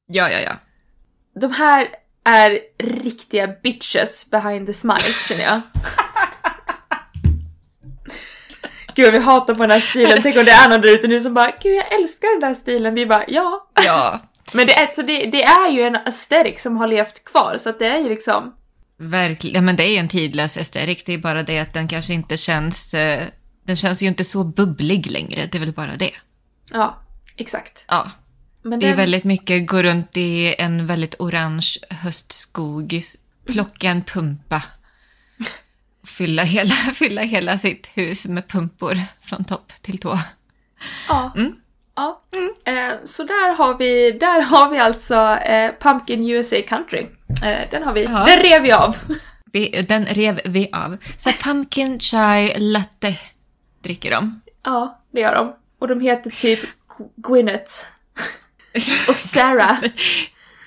Ja, 0.07 0.31
ja, 0.31 0.41
ja. 0.41 0.53
De 1.41 1.53
här 1.53 1.89
är 2.25 2.59
riktiga 2.79 3.47
bitches 3.63 4.31
behind 4.31 4.67
the 4.67 4.73
smiles 4.73 5.29
känner 5.29 5.43
jag. 5.43 5.61
Gud 8.95 9.13
vi 9.13 9.19
hatar 9.19 9.55
på 9.55 9.63
den 9.63 9.71
här 9.71 9.81
stilen, 9.81 10.23
tänk 10.23 10.37
om 10.37 10.45
det 10.45 10.51
är 10.51 10.69
någon 10.69 10.81
där 10.81 10.95
ute 10.95 11.09
nu 11.09 11.21
som 11.21 11.35
bara 11.35 11.53
Gud 11.63 11.75
jag 11.75 11.93
älskar 11.93 12.41
den 12.41 12.49
där 12.49 12.55
stilen, 12.55 12.95
vi 12.95 13.07
bara 13.07 13.25
ja. 13.29 13.71
Ja, 13.85 14.21
Men 14.53 14.67
det 14.67 14.73
är, 14.73 14.93
så 14.93 15.03
det, 15.03 15.27
det 15.27 15.43
är 15.43 15.71
ju 15.71 15.83
en 15.83 15.97
aesthetic 15.97 16.63
som 16.63 16.77
har 16.77 16.87
levt 16.87 17.25
kvar 17.25 17.57
så 17.59 17.71
att 17.71 17.79
det 17.79 17.87
är 17.87 17.99
ju 17.99 18.09
liksom 18.09 18.55
verkligen. 19.03 19.55
Ja, 19.55 19.61
men 19.61 19.77
det 19.77 19.83
är 19.83 19.89
ju 19.89 19.97
en 19.97 20.09
tidlös 20.09 20.57
estetik. 20.57 21.07
Det 21.07 21.13
är 21.15 21.19
bara 21.19 21.43
det 21.43 21.59
att 21.59 21.75
den 21.75 21.89
kanske 21.89 22.13
inte 22.13 22.37
känns... 22.37 22.95
Eh, 22.95 23.25
den 23.67 23.77
känns 23.77 24.03
ju 24.03 24.07
inte 24.07 24.25
så 24.25 24.45
bubblig 24.45 25.11
längre. 25.11 25.49
Det 25.53 25.59
är 25.59 25.61
väl 25.61 25.73
bara 25.73 25.97
det. 25.97 26.13
Ja, 26.73 26.97
exakt. 27.37 27.85
Ja. 27.89 28.11
Men 28.63 28.79
Det 28.81 28.87
är 28.87 28.89
den- 28.89 28.97
väldigt 28.97 29.25
mycket 29.25 29.67
gå 29.67 29.83
runt 29.83 30.17
i 30.17 30.55
en 30.59 30.87
väldigt 30.87 31.15
orange 31.19 31.67
höstskog, 31.91 33.01
plocka 33.47 33.89
en 33.91 34.03
pumpa. 34.05 34.63
Fylla 36.07 36.43
hela, 36.43 36.75
fylla 36.95 37.23
hela 37.23 37.59
sitt 37.59 37.91
hus 37.95 38.27
med 38.27 38.49
pumpor 38.49 38.99
från 39.23 39.45
topp 39.45 39.73
till 39.83 39.99
tå. 39.99 40.19
Ja. 41.09 41.33
Mm. 41.37 41.53
ja. 41.95 42.23
Eh, 42.65 42.95
så 43.05 43.23
där 43.25 43.55
har 43.55 43.79
vi, 43.79 44.13
där 44.13 44.41
har 44.43 44.71
vi 44.71 44.79
alltså 44.79 45.15
eh, 45.37 45.73
Pumpkin 45.81 46.31
USA 46.31 46.57
Country. 46.69 47.07
Eh, 47.45 47.59
den 47.71 47.83
har 47.83 47.93
vi, 47.93 48.05
Ja. 48.05 48.25
den 48.27 48.39
rev 48.43 48.63
vi 48.63 48.73
av. 48.73 48.97
Vi, 49.53 49.83
den 49.89 50.05
rev 50.05 50.41
vi 50.45 50.69
av. 50.73 50.97
Så 51.17 51.31
här, 51.31 51.37
pumpkin 51.39 52.01
chai 52.01 52.59
latte 52.59 53.17
dricker 53.83 54.11
de. 54.11 54.41
ja, 54.65 55.03
det 55.13 55.21
gör 55.21 55.35
de. 55.35 55.57
Och 55.79 55.89
de 55.89 56.01
heter 56.01 56.31
typ 56.31 56.61
Gwyneth. 57.17 57.73
Och 59.09 59.17
Sarah. 59.17 59.77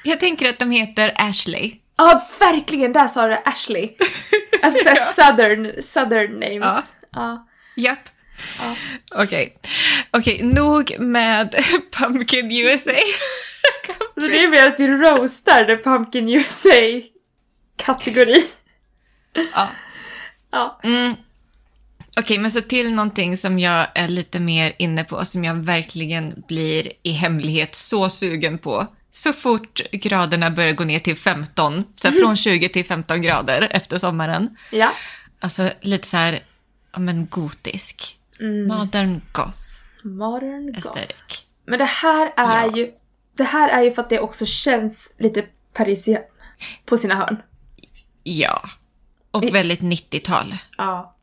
Jag 0.04 0.20
tänker 0.20 0.50
att 0.50 0.60
de 0.60 0.72
heter 0.72 1.13
Ashley. 1.15 1.72
Ja, 1.98 2.22
verkligen! 2.39 2.94
Där 2.94 3.08
sa 3.08 3.28
du 3.28 3.38
Ashley. 3.46 3.89
Alltså 4.62 4.84
såhär 4.84 4.96
southern, 5.13 5.82
southern 5.82 6.32
names. 6.39 6.62
Ja. 6.62 6.84
Ja. 7.12 7.48
Japp. 7.76 8.10
Ja. 8.60 8.76
Okej. 9.24 9.58
Okej, 10.12 10.44
nog 10.44 11.00
med 11.00 11.56
Pumpkin 12.00 12.52
USA. 12.52 12.91
Så 14.18 14.28
det 14.28 14.44
är 14.44 14.48
mer 14.48 14.68
att 14.70 14.80
vi 14.80 14.88
roastar 14.88 15.65
the 15.65 15.78
Pumpkin 15.78 16.30
USA-kategori. 16.30 18.44
ja. 19.54 19.70
Ja. 20.52 20.80
Mm. 20.84 21.15
Okej, 22.17 22.38
men 22.38 22.51
så 22.51 22.62
till 22.62 22.93
någonting 22.93 23.38
som 23.38 23.60
jag 23.60 23.88
är 23.95 24.08
lite 24.08 24.39
mer 24.39 24.73
inne 24.80 25.04
på, 25.04 25.25
som 25.25 25.43
jag 25.43 25.56
verkligen 25.56 26.43
blir 26.47 26.91
i 27.04 27.12
hemlighet 27.12 27.75
så 27.75 28.10
sugen 28.10 28.58
på. 28.58 28.88
Så 29.12 29.34
fort 29.34 29.82
graderna 29.91 30.51
börjar 30.51 30.73
gå 30.73 30.84
ner 30.84 30.99
till 30.99 31.15
15, 31.15 31.84
så 31.95 32.08
här 32.08 32.15
från 32.19 32.38
20 32.38 32.69
till 32.69 32.86
15 32.86 33.21
grader 33.21 33.67
efter 33.71 33.97
sommaren. 33.97 34.58
Ja. 34.71 34.91
Alltså 35.39 35.69
lite 35.82 36.08
så 36.08 36.17
här, 36.17 36.39
ja 36.93 36.99
men 36.99 37.28
gotisk. 37.28 38.17
Modern 38.67 39.21
goth 39.32 39.60
Modern 40.04 40.65
goth. 40.73 40.88
aesthetic. 40.88 41.43
Men 41.67 41.80
det 41.80 41.86
här 41.86 42.34
är 42.38 42.67
Ja. 42.67 42.78
ju... 42.78 42.91
Det 43.38 43.43
här 43.43 43.69
är 43.69 43.82
ju 43.84 43.91
för 43.91 44.01
att 44.01 44.10
det 44.10 44.19
också 44.19 44.45
känns 44.45 45.13
lite 45.17 45.45
parisien 45.73 46.21
på 46.86 46.97
sina 46.97 47.15
hörn. 47.15 47.38
Ja. 48.23 48.62
Och 49.32 49.43
väldigt 49.43 49.80
90-tal, 49.82 50.54
Ja. 50.78 51.14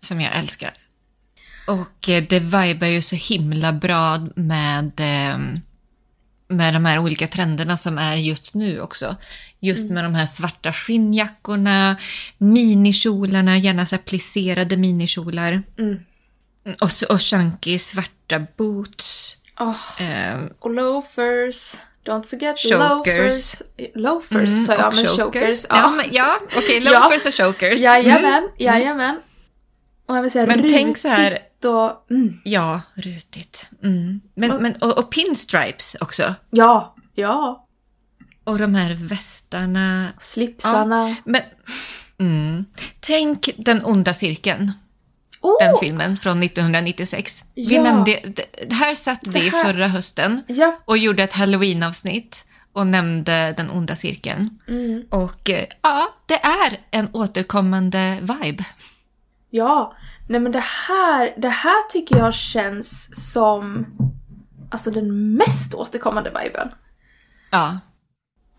Som 0.00 0.20
jag 0.20 0.36
älskar. 0.36 0.70
Och 1.66 2.08
eh, 2.08 2.22
det 2.28 2.40
vibar 2.40 2.86
ju 2.86 3.02
så 3.02 3.16
himla 3.16 3.72
bra 3.72 4.18
med, 4.36 4.84
eh, 5.00 5.38
med 6.48 6.74
de 6.74 6.84
här 6.84 6.98
olika 6.98 7.26
trenderna 7.26 7.76
som 7.76 7.98
är 7.98 8.16
just 8.16 8.54
nu 8.54 8.80
också. 8.80 9.16
Just 9.60 9.90
med 9.90 10.04
de 10.04 10.14
här 10.14 10.26
svarta 10.26 10.72
skinnjackorna, 10.72 11.96
minikjolarna, 12.38 13.56
gärna 13.58 13.86
så 13.86 13.96
här 13.96 14.02
plisserade 14.02 14.76
minikjolar. 14.76 15.62
Mm. 15.78 15.98
Och, 16.80 16.92
så- 16.92 17.06
och 17.06 17.20
chunky 17.22 17.78
svarta 17.78 18.46
boots. 18.56 19.36
Åh, 19.60 19.76
Eh, 20.02 20.38
och 20.58 20.70
loafers. 20.70 21.74
Don't 22.04 22.22
forget 22.24 22.56
Chokers. 22.58 22.80
loafers. 22.80 23.62
Loafers 23.94 24.48
mm, 24.50 24.64
sa 24.64 24.72
jag, 24.74 24.88
och 24.88 24.94
men 24.94 25.06
chokers. 25.06 25.66
Ja, 25.68 25.90
men, 25.96 26.06
ja 26.12 26.38
okej, 26.56 26.78
Ja. 26.84 26.90
loafers 27.00 27.26
och 27.26 27.34
chokers. 27.34 27.80
Jajamän, 27.80 28.24
Mm. 28.42 28.50
jajamän. 28.58 29.20
Och 30.08 30.16
jag 30.16 30.22
vill 30.22 30.30
säga 30.30 30.46
Men 30.46 30.56
rutigt 30.58 30.72
tänk 30.76 30.98
så 30.98 31.08
här- 31.08 31.38
och... 31.64 32.10
Mm. 32.10 32.40
Ja, 32.44 32.80
rutigt. 32.94 33.66
Mm. 33.82 34.20
Men, 34.34 34.62
men, 34.62 34.76
och, 34.76 34.98
och 34.98 35.10
pinstripes 35.10 35.96
också. 36.00 36.34
Ja, 36.50 36.94
ja. 37.14 37.66
Och 38.44 38.58
de 38.58 38.74
här 38.74 38.94
västarna. 38.94 40.08
Slipsarna. 40.20 41.16
Men, 41.24 41.42
mm. 42.18 42.64
Tänk 43.00 43.50
Den 43.56 43.84
onda 43.84 44.14
cirkeln, 44.14 44.72
Oh, 45.40 45.56
den 45.60 45.74
filmen 45.80 46.16
från 46.16 46.42
1996. 46.42 47.44
Vi 47.54 47.74
Ja. 47.74 47.82
nämnde, 47.82 48.20
det, 48.68 48.72
här 48.74 48.94
satt 48.94 49.26
vi 49.26 49.38
här- 49.48 49.64
förra 49.64 49.88
hösten 49.88 50.42
ja. 50.46 50.78
och 50.84 50.98
gjorde 50.98 51.22
ett 51.22 51.32
halloween-avsnitt 51.32 52.44
och 52.72 52.86
nämnde 52.86 53.54
Den 53.56 53.70
onda 53.70 53.96
cirkeln. 53.96 54.58
Mm. 54.68 55.02
Och 55.10 55.50
eh, 55.50 55.64
ja, 55.82 56.08
det 56.26 56.44
är 56.44 56.80
en 56.90 57.08
återkommande 57.12 58.18
vibe. 58.20 58.64
Ja. 59.50 59.92
Nej 60.28 60.40
men 60.40 60.52
det 60.52 60.64
här, 60.88 61.34
det 61.36 61.48
här 61.48 61.88
tycker 61.88 62.16
jag 62.18 62.34
känns 62.34 63.10
som 63.32 63.86
alltså 64.70 64.90
den 64.90 65.34
mest 65.34 65.74
återkommande 65.74 66.30
viben. 66.42 66.68
Ja, 67.50 67.78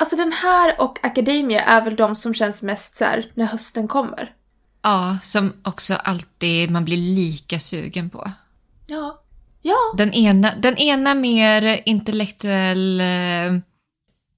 Alltså 0.02 0.16
den 0.16 0.32
här 0.32 0.82
och 0.82 1.00
Academia 1.06 1.62
är 1.62 1.82
väl 1.84 1.96
de 1.96 2.16
som 2.16 2.34
känns 2.34 2.62
mest 2.64 2.96
så 2.96 3.06
här 3.06 3.32
när 3.34 3.46
hösten 3.46 3.88
kommer. 3.88 4.34
ja 4.82 5.18
som 5.24 5.54
också 5.64 5.94
alltid 5.94 6.72
man 6.72 6.86
blir 6.86 6.98
lika 6.98 7.60
sugen 7.60 8.10
på. 8.10 8.32
Ja. 8.88 9.22
Ja. 9.62 9.78
Den 9.98 10.14
ena, 10.14 10.56
den 10.56 10.78
ena 10.78 11.16
mer 11.16 11.82
intellektuell, 11.86 13.02
eh, 13.02 13.60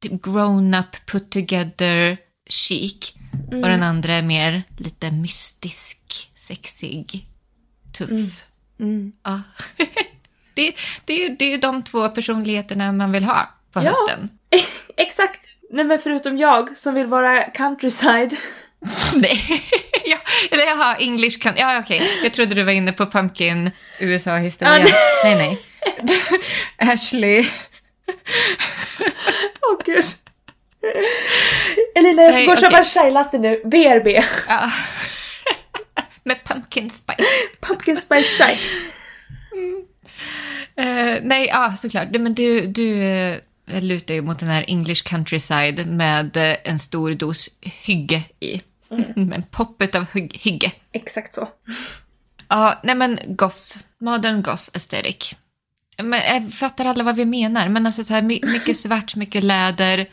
grown-up, 0.02 1.06
put 1.12 1.30
together, 1.32 2.18
chic. 2.50 3.14
Mm. 3.52 3.64
Och 3.64 3.70
den 3.70 3.84
andra 3.84 4.14
är 4.14 4.24
mer 4.24 4.64
lite 4.78 5.12
mystisk, 5.12 6.01
sexig, 6.56 7.26
tuff. 7.98 8.10
Mm. 8.80 9.12
Ja. 9.24 9.42
det, 10.54 10.74
det, 11.06 11.30
det 11.30 11.54
är 11.54 11.58
de 11.58 11.84
två 11.84 12.10
personligheterna 12.10 12.92
man 12.92 13.12
vill 13.12 13.24
ha 13.24 13.50
på 13.74 13.80
Ja. 13.80 13.84
hösten. 13.84 14.30
Exakt! 14.98 15.40
Nej 15.70 15.86
men 15.86 16.00
förutom 16.00 16.38
jag 16.38 16.78
som 16.78 16.94
vill 16.94 17.08
vara 17.08 17.44
countryside. 17.44 18.36
Nej. 19.16 19.64
ja, 20.06 20.18
eller 20.52 20.66
jaha, 20.66 20.96
English 20.96 21.40
kan... 21.40 21.54
Ja, 21.58 21.80
okej. 21.80 22.20
Jag 22.24 22.34
trodde 22.34 22.56
du 22.56 22.64
var 22.64 22.72
inne 22.72 22.92
på 22.92 23.06
Pumpkin 23.06 23.72
USA-historien. 24.00 24.88
Ja, 24.88 24.96
nej, 25.24 25.36
nej. 25.36 25.62
Ashley. 26.94 27.48
Åh 29.62 29.78
gud. 29.86 30.06
Elina 31.96 32.22
jag 32.22 32.34
ska 32.36 32.44
gå 32.46 32.52
och 32.52 32.58
köpa 32.58 32.78
en 32.78 32.84
chai 32.84 33.12
latte 33.12 33.38
nu. 33.38 33.62
BRB. 33.66 34.08
Ja. 34.48 34.72
Med 36.24 36.44
pumpkin 36.46 36.90
spice. 36.90 37.24
Pumpkin 37.62 37.98
spice 37.98 38.24
chai. 38.44 38.58
Eh, 40.76 41.20
nej, 41.24 41.48
ja, 41.48 41.76
såklart. 41.78 42.08
Du, 42.14 42.20
Men 42.20 42.34
du, 42.36 42.68
du 42.68 43.02
eh, 43.04 43.38
lutar 43.82 44.14
ju 44.14 44.22
mot 44.22 44.40
den 44.40 44.50
här 44.50 44.66
English 44.68 45.04
countryside 45.04 45.86
med 45.88 46.38
eh, 46.38 46.56
en 46.64 46.80
stor 46.80 47.14
dos 47.14 47.50
hygge 47.86 48.24
i. 48.40 48.62
Med 49.16 49.34
en 49.36 49.44
poppet 49.52 49.96
av 49.96 50.06
hygg, 50.14 50.38
hygge. 50.44 50.72
Exakt 50.92 51.34
så. 51.34 51.50
Ja, 52.48 52.80
nej 52.84 52.96
men 52.96 53.20
goth. 53.28 53.78
Modern 54.00 54.42
goth 54.42 54.64
aesthetic. 54.74 55.36
Men 55.98 56.20
jag 56.34 56.54
fattar 56.54 56.86
alla 56.86 57.04
vad 57.04 57.16
vi 57.16 57.26
menar. 57.26 57.70
Men 57.70 57.86
alltså 57.86 58.04
så 58.04 58.14
här, 58.14 58.22
my- 58.22 58.42
mycket 58.44 58.78
svart, 58.78 59.16
mycket 59.16 59.44
läder, 59.44 60.08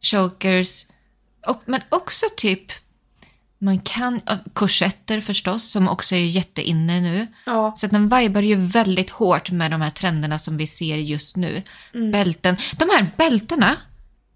chokers. 0.00 0.86
Och, 1.46 1.62
men 1.66 1.80
också 1.88 2.26
typ, 2.36 2.72
man 3.62 3.78
kan, 3.78 4.20
ja, 4.26 4.38
korsetter 4.52 5.20
förstås, 5.20 5.70
som 5.70 5.88
också 5.88 6.14
är 6.14 6.26
jätteinne 6.26 7.00
nu. 7.00 7.26
Ja. 7.46 7.72
Så 7.76 7.86
att 7.86 7.92
den 7.92 8.08
vibar 8.08 8.40
ju 8.42 8.54
väldigt 8.54 9.10
hårt 9.10 9.50
med 9.50 9.70
de 9.70 9.80
här 9.80 9.90
trenderna 9.90 10.38
som 10.38 10.56
vi 10.56 10.66
ser 10.66 10.96
just 10.96 11.36
nu. 11.36 11.62
Bälten. 12.12 12.56
De 12.78 12.88
här 12.90 13.10
bältena 13.16 13.76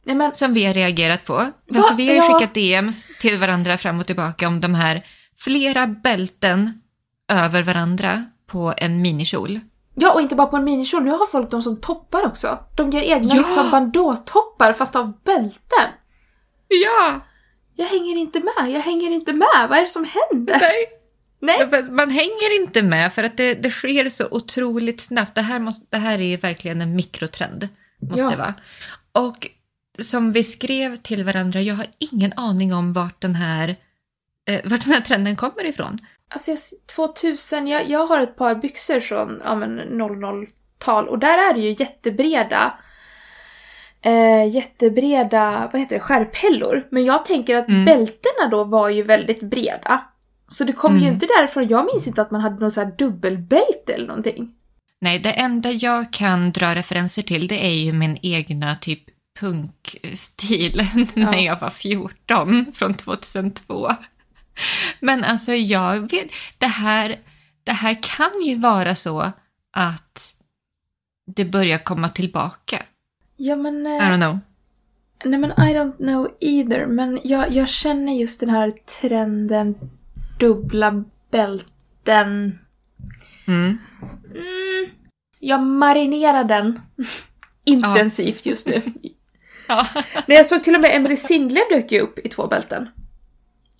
Nej 0.05 0.17
men 0.17 0.35
som 0.35 0.55
vi 0.55 0.67
har 0.67 0.75
reagerat 0.75 1.25
på. 1.25 1.47
Alltså, 1.75 1.95
vi 1.95 2.07
har 2.09 2.15
ju 2.15 2.21
Ja. 2.21 2.39
skickat 2.39 2.55
DMs 2.55 3.07
till 3.21 3.39
varandra 3.39 3.79
fram 3.79 4.01
och 4.01 4.07
tillbaka 4.07 4.49
om 4.49 4.61
de 4.61 4.75
här 4.75 5.07
flera 5.39 5.87
bälten 5.87 6.81
över 7.33 7.63
varandra 7.63 8.25
på 8.47 8.75
en 8.77 9.03
minikjol. 9.03 9.61
Ja, 9.95 10.13
och 10.13 10.21
inte 10.21 10.35
bara 10.35 10.47
på 10.47 10.57
en 10.57 10.65
minikjol. 10.65 11.05
Nu 11.05 11.11
har 11.11 11.27
folk 11.27 11.51
dem 11.51 11.63
som 11.63 11.81
toppar 11.81 12.27
också. 12.27 12.59
De 12.77 12.91
gör 12.91 13.01
egna 13.03 13.35
Ja! 13.35 13.41
liksom 13.41 13.71
bandåtoppar 13.71 14.73
fast 14.73 14.97
av 14.97 15.13
bälten. 15.25 15.91
Ja! 16.69 17.21
Jag 17.77 17.87
hänger 17.87 18.17
inte 18.17 18.41
med, 18.41 18.71
jag 18.71 18.81
hänger 18.81 19.11
inte 19.11 19.33
med. 19.33 19.67
Vad 19.69 19.79
är 19.79 19.83
det 19.83 19.89
som 19.89 20.07
händer? 20.31 20.59
Nej. 20.61 20.87
Nej. 21.41 21.83
Man 21.91 22.11
hänger 22.11 22.61
inte 22.61 22.83
med 22.83 23.13
för 23.13 23.23
att 23.23 23.37
det, 23.37 23.55
det 23.55 23.71
sker 23.71 24.09
så 24.09 24.27
otroligt 24.31 25.01
snabbt. 25.01 25.35
Det 25.35 25.41
här, 25.43 25.59
måste, 25.59 25.87
det 25.91 25.97
här 25.97 26.21
är 26.21 26.37
verkligen 26.39 26.81
en 26.81 26.97
mikrotrend. 26.97 27.69
Måste 28.11 28.23
Ja. 28.23 28.37
vara. 28.37 28.55
Och 29.13 29.49
som 29.99 30.33
vi 30.33 30.45
skrev 30.45 30.97
till 30.97 31.25
varandra, 31.25 31.61
jag 31.61 31.75
har 31.75 31.87
ingen 31.99 32.33
aning 32.37 32.75
om 32.75 32.93
vart 32.93 33.21
den 33.23 33.35
här, 33.35 33.77
eh, 34.49 34.61
vart 34.65 34.85
den 34.85 34.93
här 34.93 35.01
trenden 35.01 35.37
kommer 35.37 35.65
ifrån. 35.65 35.99
Alltså 36.31 36.51
jag, 36.51 36.59
2000, 36.97 37.67
jag, 37.69 37.89
jag 37.91 38.07
har 38.07 38.21
ett 38.21 38.37
par 38.37 38.55
byxor 38.55 39.01
från 39.01 39.41
ja, 39.45 39.55
men 39.57 39.81
00-tal 39.81 41.09
och 41.09 41.19
där 41.19 41.51
är 41.51 41.55
det 41.55 41.61
ju 41.61 41.77
jättebreda 41.79 42.79
eh, 44.07 44.49
jättebreda, 44.55 45.69
vad 45.73 45.81
heter 45.81 45.95
det, 45.97 46.01
skärphällor. 46.01 46.87
Men 46.91 47.05
jag 47.05 47.25
tänker 47.25 47.57
att 47.57 47.69
Mm. 47.69 47.85
bältena 47.85 48.49
då 48.51 48.65
var 48.65 48.89
ju 48.89 49.03
väldigt 49.03 49.43
breda. 49.43 50.05
Så 50.49 50.65
det 50.65 50.73
kommer 50.73 50.97
ju 50.99 51.03
Mm. 51.03 51.15
inte 51.15 51.27
därifrån. 51.39 51.69
Jag 51.69 51.87
minns 51.95 52.07
inte 52.07 52.23
att 52.23 52.31
man 52.31 52.41
hade 52.41 52.65
något 52.65 52.75
så 52.75 52.81
här 52.85 52.95
dubbelbälte 52.99 53.95
eller 53.95 54.07
någonting. 54.07 54.53
Nej, 55.01 55.19
det 55.19 55.33
enda 55.33 55.71
jag 55.71 56.13
kan 56.13 56.53
dra 56.53 56.75
referenser 56.75 57.23
till 57.23 57.47
det 57.49 57.67
är 57.67 57.75
ju 57.75 57.93
min 57.93 58.19
egna 58.23 58.75
typ 58.75 59.03
punkstil 59.41 60.87
när 61.15 61.45
jag 61.45 61.61
var 61.61 61.71
14 61.71 62.67
från 62.75 62.95
2002. 62.95 63.91
Men 65.01 65.25
alltså 65.25 65.53
jag 65.55 66.11
vet, 66.11 66.27
det 66.59 66.67
här, 66.67 67.19
det 67.65 67.73
här 67.73 67.99
kan 68.03 68.43
ju 68.45 68.55
vara 68.59 68.95
så 68.95 69.33
att 69.77 70.35
det 71.37 71.45
börjar 71.45 71.79
komma 71.79 72.09
tillbaka. 72.09 72.83
Ja 73.37 73.57
men... 73.57 73.87
I 73.87 73.97
Eh, 73.97 74.03
don't 74.03 74.17
know. 74.17 74.39
nej 75.25 75.39
men 75.41 75.51
I 75.51 75.75
don't 75.75 75.97
know 75.97 76.29
either. 76.41 76.87
Men 76.87 77.21
jag, 77.25 77.53
jag 77.53 77.69
känner 77.69 78.13
just 78.13 78.41
den 78.41 78.51
här 78.51 78.71
trenden 79.01 79.75
dubbla 80.39 81.05
bälten. 81.31 82.59
Mm. 83.47 83.79
Mm, 84.35 84.91
jag 85.39 85.63
marinerar 85.63 86.45
den 86.45 86.81
intensivt 87.65 88.47
just 88.47 88.67
nu. 88.67 88.83
Ja. 89.69 89.87
När 90.27 90.37
jag 90.37 90.47
såg 90.47 90.65
till 90.65 90.75
och 90.75 90.81
med 90.81 90.97
Emily 90.97 91.17
Sindley 91.17 91.63
dök 91.71 91.93
ju 91.93 92.01
upp 92.01 92.19
i 92.19 92.29
två 92.29 92.47
bälten. 92.47 92.89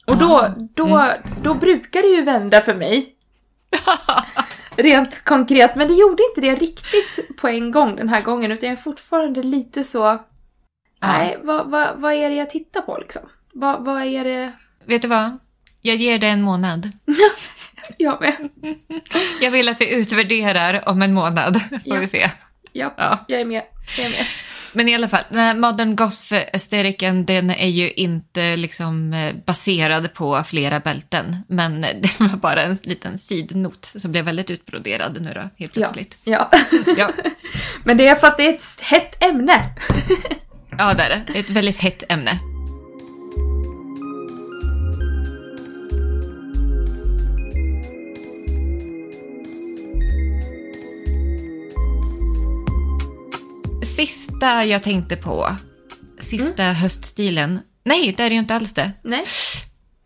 Och 0.07 0.19
då, 0.19 0.55
då, 0.75 1.13
då 1.43 1.55
brukar 1.55 2.03
det 2.03 2.09
ju 2.09 2.23
vända 2.23 2.61
för 2.61 2.75
mig. 2.75 3.15
Rent 4.77 5.25
konkret, 5.25 5.77
men 5.77 5.89
det 5.89 5.95
gjorde 5.95 6.23
inte 6.31 6.41
det 6.41 6.55
riktigt 6.55 7.37
på 7.37 7.49
en 7.49 7.71
gång 7.71 7.97
den 7.97 8.09
här 8.09 8.21
gången 8.21 8.53
utan 8.53 8.69
jag 8.69 8.79
är 8.79 8.83
fortfarande 8.83 9.43
lite 9.43 9.85
så... 9.85 10.23
Nej, 11.03 11.39
vad, 11.43 11.71
vad, 11.71 11.89
vad 12.01 12.13
är 12.13 12.29
det 12.31 12.35
jag 12.37 12.51
tittar 12.51 12.81
på 12.81 12.99
liksom? 12.99 13.23
Vad, 13.53 13.85
vad 13.85 14.03
är 14.03 14.25
det... 14.25 14.53
Vet 14.85 15.03
du 15.03 15.09
vad? 15.09 15.39
Jag 15.83 15.97
ger 15.97 16.19
det 16.19 16.27
en 16.29 16.43
månad. 16.43 16.91
Jag 17.99 18.21
med. 18.21 18.49
Jag 19.41 19.51
vill 19.51 19.69
att 19.69 19.81
vi 19.81 19.95
utvärderar 19.95 20.89
om 20.89 21.03
en 21.03 21.13
månad. 21.15 21.61
Får 21.71 21.81
Ja. 21.85 22.01
vi 22.01 22.07
se. 22.07 22.31
Ja, 22.73 22.95
Ja. 22.97 23.25
jag 23.29 23.41
är 23.41 23.45
med. 23.45 23.63
Jag 23.97 24.07
är 24.07 24.11
med. 24.11 24.27
Men 24.77 24.89
i 24.89 24.95
alla 24.95 25.09
fall, 25.09 25.23
den 25.29 25.39
här 25.39 25.55
modern 25.57 25.97
goth-estetiken 25.97 27.25
den 27.27 27.51
är 27.51 27.67
ju 27.69 27.91
inte 27.91 28.57
liksom 28.57 29.13
eh, 29.13 29.35
baserad 29.47 30.15
på 30.15 30.43
flera 30.47 30.81
bälten. 30.81 31.37
Men 31.49 31.81
det 32.03 32.21
var 32.21 32.37
bara 32.37 32.63
en 32.63 32.79
liten 32.83 33.19
sidnot 33.19 33.93
som 33.97 34.13
blev 34.13 34.25
väldigt 34.25 34.51
utbroderad 34.51 35.19
nu 35.23 35.33
då, 35.35 35.41
helt 35.41 35.51
Ja. 35.59 35.69
plötsligt. 35.73 36.19
ja. 36.25 36.51
Ja, 36.97 37.11
Men 37.85 37.97
det 37.97 38.07
är 38.09 38.15
för 38.15 38.27
att 38.27 38.37
det 38.37 38.47
är 38.47 38.55
ett 38.55 38.81
hett 38.83 39.23
ämne. 39.25 39.75
ja 40.79 40.95
det 40.95 41.03
är 41.03 41.23
det. 41.27 41.39
Ett 41.39 41.51
väldigt 41.51 41.77
hett 41.77 42.13
ämne. 42.13 42.39
Sista 54.37 54.65
jag 54.65 54.83
tänkte 54.83 55.17
på, 55.17 55.57
sista 56.21 56.63
höststilen. 56.63 57.61
Nej, 57.85 58.15
det 58.17 58.23
är 58.23 58.31
ju 58.31 58.39
inte 58.39 58.55
alls 58.55 58.75
det. 58.75 58.93
Nej. 59.05 59.25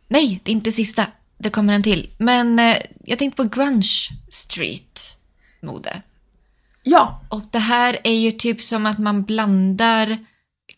Nej, 0.08 0.40
det 0.44 0.50
är 0.50 0.52
inte 0.52 0.72
sista. 0.72 1.06
Det 1.38 1.50
kommer 1.50 1.74
en 1.74 1.82
till. 1.82 2.10
Men 2.18 2.58
eh, 2.58 2.76
jag 3.04 3.18
tänkte 3.18 3.42
på 3.42 3.48
grunge 3.48 4.08
street-mode. 4.30 6.02
Ja. 6.82 7.22
Och 7.28 7.42
det 7.50 7.58
här 7.58 7.98
är 8.04 8.14
ju 8.14 8.30
typ 8.30 8.62
som 8.62 8.86
att 8.86 8.98
man 8.98 9.24
blandar 9.24 10.18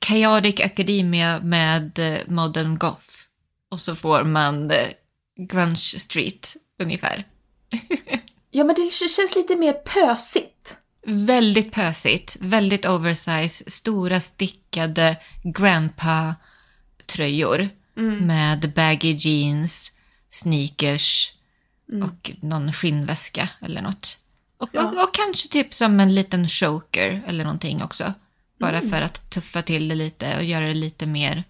Chaotic 0.06 0.60
Academia 0.60 1.40
med 1.40 1.98
eh, 1.98 2.18
Modern 2.26 2.78
Goth. 2.78 3.08
Och 3.70 3.80
så 3.80 3.94
får 3.94 4.24
man 4.24 4.70
eh, 4.70 4.88
grunge 5.48 5.98
street 5.98 6.56
ungefär. 6.78 7.26
Ja, 8.54 8.64
men 8.64 8.76
det 8.76 8.92
känns 8.92 9.36
lite 9.36 9.56
mer 9.56 9.72
pösigt. 9.72 10.51
Väldigt 11.06 11.72
pösigt, 11.72 12.36
väldigt 12.40 12.86
oversize, 12.86 13.70
stora 13.70 14.20
stickade 14.20 15.16
grandpa-tröjor 15.44 17.68
med 18.20 18.72
baggy 18.74 19.12
jeans, 19.18 19.92
sneakers 20.30 21.32
och 22.04 22.30
någon 22.40 22.72
skinnväska 22.72 23.48
eller 23.60 23.82
något. 23.82 24.16
Och, 24.58 24.68
Ja. 24.72 24.82
och, 24.84 25.02
och 25.04 25.14
kanske 25.14 25.48
typ 25.48 25.74
som 25.74 26.00
en 26.00 26.14
liten 26.14 26.48
choker 26.48 27.22
eller 27.26 27.44
någonting 27.44 27.82
också. 27.82 28.14
Bara 28.60 28.80
för 28.80 29.02
att 29.02 29.30
tuffa 29.30 29.62
till 29.62 29.88
det 29.88 29.94
lite 29.94 30.36
och 30.36 30.44
göra 30.44 30.66
det 30.66 30.74
lite 30.74 31.06
mer 31.06 31.44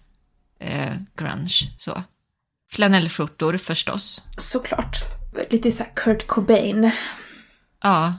eh, 0.59 0.93
grunge 1.15 1.71
så. 1.77 2.03
Flanellskjortor 2.71 3.57
förstås. 3.57 4.21
Såklart. 4.37 4.97
Lite 5.49 5.71
så 5.71 5.83
här 5.83 5.91
Kurt 5.95 6.27
Cobain. 6.27 6.91
Ja, 7.83 8.13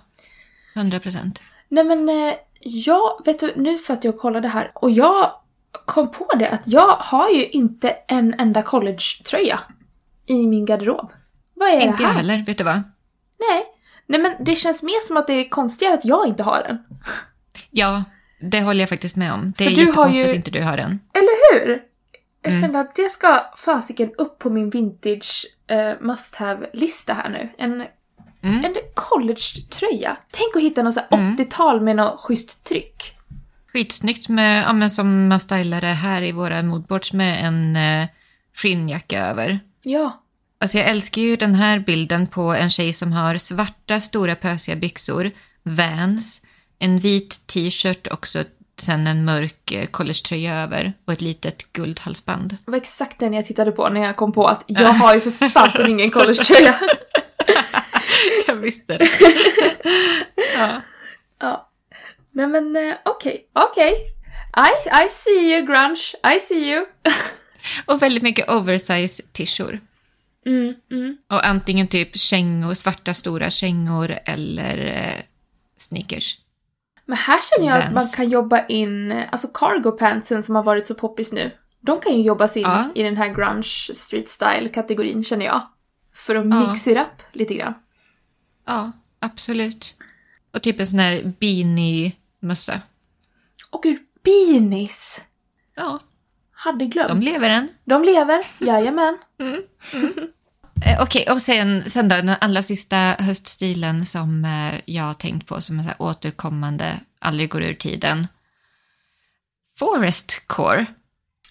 100 0.74 1.00
procent. 1.00 1.42
Nej 1.68 1.84
men, 1.84 2.08
eh, 2.08 2.34
jag, 2.60 3.24
vet 3.24 3.40
du, 3.40 3.52
nu 3.56 3.78
satt 3.78 4.04
jag 4.04 4.14
och 4.14 4.20
kollade 4.20 4.48
här 4.48 4.70
och 4.74 4.90
jag 4.90 5.30
kom 5.86 6.10
på 6.10 6.28
det 6.38 6.48
att 6.50 6.62
jag 6.64 6.96
har 6.96 7.28
ju 7.30 7.46
inte 7.48 7.90
en 7.90 8.34
enda 8.34 8.62
collegetröja 8.62 9.60
i 10.26 10.46
min 10.46 10.64
garderob. 10.64 11.12
Vad 11.54 11.68
är 11.68 11.80
Inte 11.80 11.96
det 11.96 12.02
jag 12.02 12.08
här? 12.08 12.16
heller, 12.16 12.44
vet 12.46 12.58
du 12.58 12.64
vad? 12.64 12.82
Nej. 13.50 13.64
Nej 14.06 14.20
men 14.20 14.44
det 14.44 14.54
känns 14.54 14.82
mer 14.82 15.00
som 15.06 15.16
att 15.16 15.26
det 15.26 15.32
är 15.32 15.48
konstigare 15.48 15.94
att 15.94 16.04
jag 16.04 16.26
inte 16.26 16.42
har 16.42 16.62
den. 16.62 16.78
Ja, 17.70 18.04
det 18.40 18.60
håller 18.60 18.80
jag 18.80 18.88
faktiskt 18.88 19.16
med 19.16 19.32
om. 19.32 19.52
Det 19.58 19.64
är 19.64 19.68
För 19.70 19.74
har 19.76 19.80
jättekonstigt 19.80 20.26
ju- 20.26 20.30
att 20.30 20.36
inte 20.36 20.50
du 20.50 20.62
har 20.62 20.76
den. 20.76 21.00
Eller 21.12 21.52
hur? 21.66 21.82
Jag 22.42 22.52
Mm. 22.52 22.62
kände 22.62 22.80
att 22.80 22.94
det 22.94 23.08
ska 23.08 23.40
fasiken 23.56 24.12
upp 24.18 24.38
på 24.38 24.50
min 24.50 24.70
vintage 24.70 25.46
eh, 25.66 25.92
must 26.00 26.34
have-lista 26.36 27.14
här 27.14 27.28
nu. 27.28 27.48
En, 27.58 27.84
Mm. 28.44 28.64
en 28.64 28.74
college-tröja. 28.94 30.16
Tänk 30.30 30.56
att 30.56 30.62
hitta 30.62 30.82
någon 30.82 30.92
så 30.92 31.00
här 31.10 31.18
80-tal 31.18 31.80
med 31.80 31.96
något 31.96 32.20
schysst 32.20 32.64
tryck. 32.64 33.12
Skitsnyggt 33.72 34.28
med, 34.28 34.64
ja, 34.64 34.72
men 34.72 34.90
som 34.90 35.28
man 35.28 35.40
stylar 35.40 35.80
det 35.80 35.86
här 35.86 36.22
i 36.22 36.32
våra 36.32 36.62
moodboards 36.62 37.12
med 37.12 37.46
en 37.46 37.76
eh, 37.76 38.08
skinnjacka 38.54 39.26
över. 39.26 39.60
Ja. 39.84 40.20
Alltså 40.60 40.78
jag 40.78 40.86
älskar 40.86 41.22
ju 41.22 41.36
den 41.36 41.54
här 41.54 41.78
bilden 41.78 42.26
på 42.26 42.42
en 42.42 42.70
tjej 42.70 42.92
som 42.92 43.12
har 43.12 43.36
svarta 43.36 44.00
stora 44.00 44.34
pösiga 44.34 44.76
byxor, 44.76 45.30
Vans, 45.62 46.42
en 46.78 46.98
vit 46.98 47.46
t-shirt 47.46 48.06
och 48.06 48.26
så 48.26 48.42
sen 48.78 49.06
en 49.06 49.24
mörk 49.24 49.72
eh, 49.72 49.86
collegetröja 49.86 50.62
över 50.62 50.92
och 51.04 51.12
ett 51.12 51.20
litet 51.20 51.72
guldhalsband. 51.72 52.56
Det 52.64 52.70
var 52.70 52.78
exakt 52.78 53.20
den 53.20 53.32
jag 53.32 53.46
tittade 53.46 53.72
på 53.72 53.88
när 53.88 54.00
jag 54.00 54.16
kom 54.16 54.32
på 54.32 54.46
att 54.46 54.64
jag 54.66 54.92
har 54.92 55.14
ju 55.14 55.20
för 55.20 55.48
fasen 55.48 55.90
ingen 55.90 56.10
collegetröja. 56.10 56.74
Jag 58.54 58.60
visste 58.60 58.98
det. 58.98 59.08
ja. 60.56 60.80
ja. 61.38 61.70
Nej 62.32 62.46
men 62.46 62.76
eh, 62.76 62.94
okej, 63.04 63.48
okej. 63.52 63.92
I, 64.56 65.04
I 65.04 65.08
see 65.10 65.52
you 65.54 65.66
grunge, 65.66 66.34
I 66.36 66.40
see 66.40 66.72
you. 66.72 66.86
Och 67.86 68.02
väldigt 68.02 68.22
mycket 68.22 68.50
oversize 68.50 69.22
tishor. 69.32 69.80
Mm, 70.46 70.74
mm. 70.90 71.16
Och 71.30 71.46
antingen 71.46 71.88
typ 71.88 72.16
kängor, 72.18 72.74
svarta 72.74 73.14
stora 73.14 73.50
kängor 73.50 74.18
eller 74.24 74.78
eh, 74.86 75.22
sneakers. 75.76 76.38
Men 77.06 77.16
här 77.18 77.40
känner 77.42 77.68
jag 77.70 77.78
att 77.78 77.84
man 77.84 77.94
Vans. 77.94 78.14
kan 78.16 78.28
jobba 78.28 78.66
in, 78.66 79.12
alltså 79.32 79.48
cargo 79.48 79.90
pantsen 79.90 80.42
som 80.42 80.54
har 80.54 80.62
varit 80.62 80.86
så 80.86 80.94
poppis 80.94 81.32
nu. 81.32 81.50
De 81.80 82.00
kan 82.00 82.16
ju 82.16 82.22
jobbas 82.22 82.56
in 82.56 82.62
Ja. 82.62 82.84
i 82.94 83.02
den 83.02 83.16
här 83.16 83.28
grunge 83.28 83.94
street 83.94 84.28
style 84.28 84.68
kategorin 84.68 85.24
känner 85.24 85.46
jag. 85.46 85.60
För 86.14 86.34
att 86.34 86.46
Ja. 86.46 86.92
it 86.92 86.98
up 86.98 87.22
lite 87.32 87.54
grann. 87.54 87.74
Ja, 88.66 88.92
absolut. 89.18 89.94
Och 90.52 90.62
typ 90.62 90.80
en 90.80 90.86
sån 90.86 90.98
här 90.98 91.32
beanie-mössa. 91.40 92.80
Och 93.70 93.82
gud, 93.82 93.98
beanies! 94.24 95.22
Ja, 95.74 96.00
Hade 96.52 96.86
glömt. 96.86 97.08
de 97.08 97.20
lever 97.20 97.50
än. 97.50 97.68
De 97.84 98.02
lever, 98.04 98.46
jajamän. 98.58 99.18
Eh, 100.86 101.02
Okej, 101.02 101.26
och 101.30 101.42
sen, 101.42 101.90
sen 101.90 102.08
då, 102.08 102.16
den 102.16 102.30
allra 102.40 102.62
sista 102.62 102.96
höststilen 103.18 104.06
som 104.06 104.44
eh, 104.44 104.80
jag 104.84 105.04
har 105.04 105.14
tänkt 105.14 105.46
på 105.48 105.60
som 105.60 105.78
är 105.78 105.82
så 105.82 105.88
här 105.88 105.96
återkommande, 106.02 107.00
aldrig 107.18 107.50
går 107.50 107.62
ur 107.62 107.74
tiden. 107.74 108.26
Forest 109.78 110.46
core. 110.46 110.86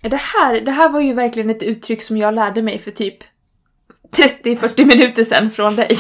Det 0.02 0.20
här, 0.22 0.62
det 0.62 0.72
här 0.72 0.90
var 0.90 1.00
ju 1.02 1.14
verkligen 1.14 1.50
ett 1.50 1.64
uttryck 1.64 2.04
som 2.04 2.18
jag 2.18 2.34
lärde 2.34 2.62
mig 2.62 2.80
för 2.80 2.92
typ 2.92 3.18
30-40 4.18 4.86
minuter 4.86 5.24
sedan 5.24 5.52
från 5.52 5.76
dig. 5.76 5.98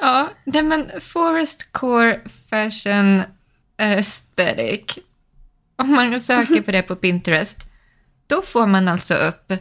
Ja, 0.00 0.30
nej 0.44 0.62
men 0.62 1.00
Forest 1.00 1.72
core 1.72 2.20
fashion 2.50 3.22
aesthetic. 3.78 4.98
Om 5.76 5.94
man 5.94 6.20
söker 6.20 6.62
på 6.62 6.70
det 6.70 6.82
på 6.82 6.96
Pinterest, 6.96 7.58
då 8.26 8.42
får 8.42 8.66
man 8.66 8.88
alltså 8.88 9.14
upp 9.14 9.52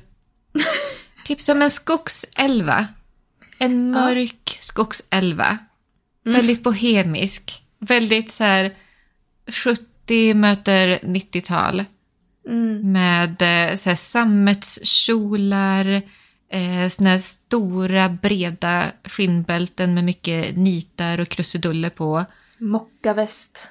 typ 1.26 1.42
som 1.42 1.62
en 1.62 1.70
skogsälva. 1.70 2.88
En 3.58 3.92
mörk 3.92 4.58
skogsälva. 4.60 5.58
Väldigt 6.24 6.64
bohemisk. 6.64 7.64
Väldigt 7.80 8.32
så 8.32 8.44
här 8.44 8.76
70 9.48 10.34
möter 10.34 11.00
90-tal. 11.04 11.84
Mm. 12.48 12.92
Med 12.92 13.42
eh, 13.42 13.78
så 13.78 13.90
här, 13.90 13.96
sammetskjolar, 13.96 15.86
eh, 16.52 16.88
såna 16.90 17.10
här 17.10 17.18
stora 17.18 18.10
breda 18.10 18.92
skinnbälten 19.04 19.94
med 19.94 20.04
mycket 20.04 20.58
nitar 20.58 21.20
och 21.20 21.28
krusiduller 21.30 21.90
på. 21.90 22.26
Mockaväst. 22.58 23.68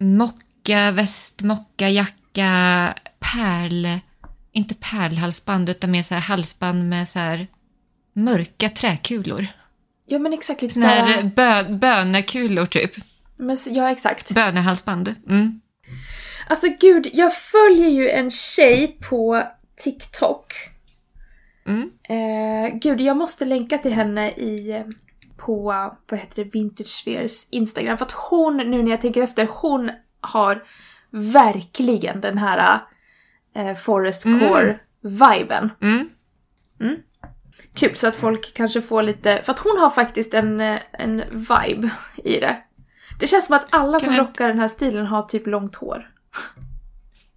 Mocka, 0.00 0.90
väst, 0.90 1.42
mocka, 1.42 1.88
jacka, 1.88 2.94
pärl... 3.18 4.00
Inte 4.54 4.74
pärlhalsband 4.74 5.68
utan 5.68 5.90
mer 5.90 6.02
så 6.02 6.14
här 6.14 6.20
halsband 6.20 6.88
med 6.88 7.08
så 7.08 7.18
här 7.18 7.46
mörka 8.12 8.68
träkulor. 8.68 9.46
Ja 10.06 10.18
men 10.18 10.32
exakt 10.32 10.62
lite 10.62 10.74
Såna 10.74 10.86
här 10.86 11.22
bö, 11.22 11.62
bönekulor 11.78 12.66
typ. 12.66 12.92
Men, 13.36 13.56
ja 13.66 13.90
exakt. 13.90 14.30
Bönehalsband. 14.34 15.14
Mm. 15.28 15.60
Alltså 16.46 16.66
gud, 16.80 17.10
jag 17.12 17.34
följer 17.34 17.88
ju 17.88 18.10
en 18.10 18.30
tjej 18.30 18.98
på 19.10 19.42
TikTok. 19.76 20.54
Mm. 21.66 21.90
Eh, 22.02 22.74
gud, 22.74 23.00
jag 23.00 23.16
måste 23.16 23.44
länka 23.44 23.78
till 23.78 23.92
henne 23.92 24.30
i, 24.30 24.70
eh, 24.72 24.84
på, 25.36 25.62
vad 26.10 26.20
heter 26.20 26.44
det, 26.44 26.50
Vintage 26.50 26.86
Spheres 26.86 27.46
Instagram. 27.50 27.98
För 27.98 28.04
att 28.04 28.12
hon, 28.12 28.56
nu 28.56 28.82
när 28.82 28.90
jag 28.90 29.00
tänker 29.00 29.22
efter, 29.22 29.48
hon 29.50 29.90
har 30.20 30.64
verkligen 31.10 32.20
den 32.20 32.38
här 32.38 32.80
eh, 33.54 33.74
Forest 33.74 34.24
Core-viben. 34.24 35.70
Mm. 35.82 36.08
Kul, 37.74 37.96
så 37.96 38.08
att 38.08 38.16
folk 38.16 38.54
kanske 38.54 38.82
får 38.82 39.02
lite... 39.02 39.42
För 39.42 39.52
att 39.52 39.58
hon 39.58 39.78
har 39.78 39.90
faktiskt 39.90 40.34
en, 40.34 40.60
eh, 40.60 40.78
en 40.92 41.22
vibe 41.30 41.90
i 42.24 42.40
det. 42.40 42.56
Det 43.20 43.26
känns 43.26 43.46
som 43.46 43.56
att 43.56 43.66
alla 43.70 44.00
som 44.00 44.16
rockar 44.16 44.48
den 44.48 44.58
här 44.58 44.68
stilen 44.68 45.06
har 45.06 45.22
typ 45.22 45.46
långt 45.46 45.74
hår. 45.74 46.11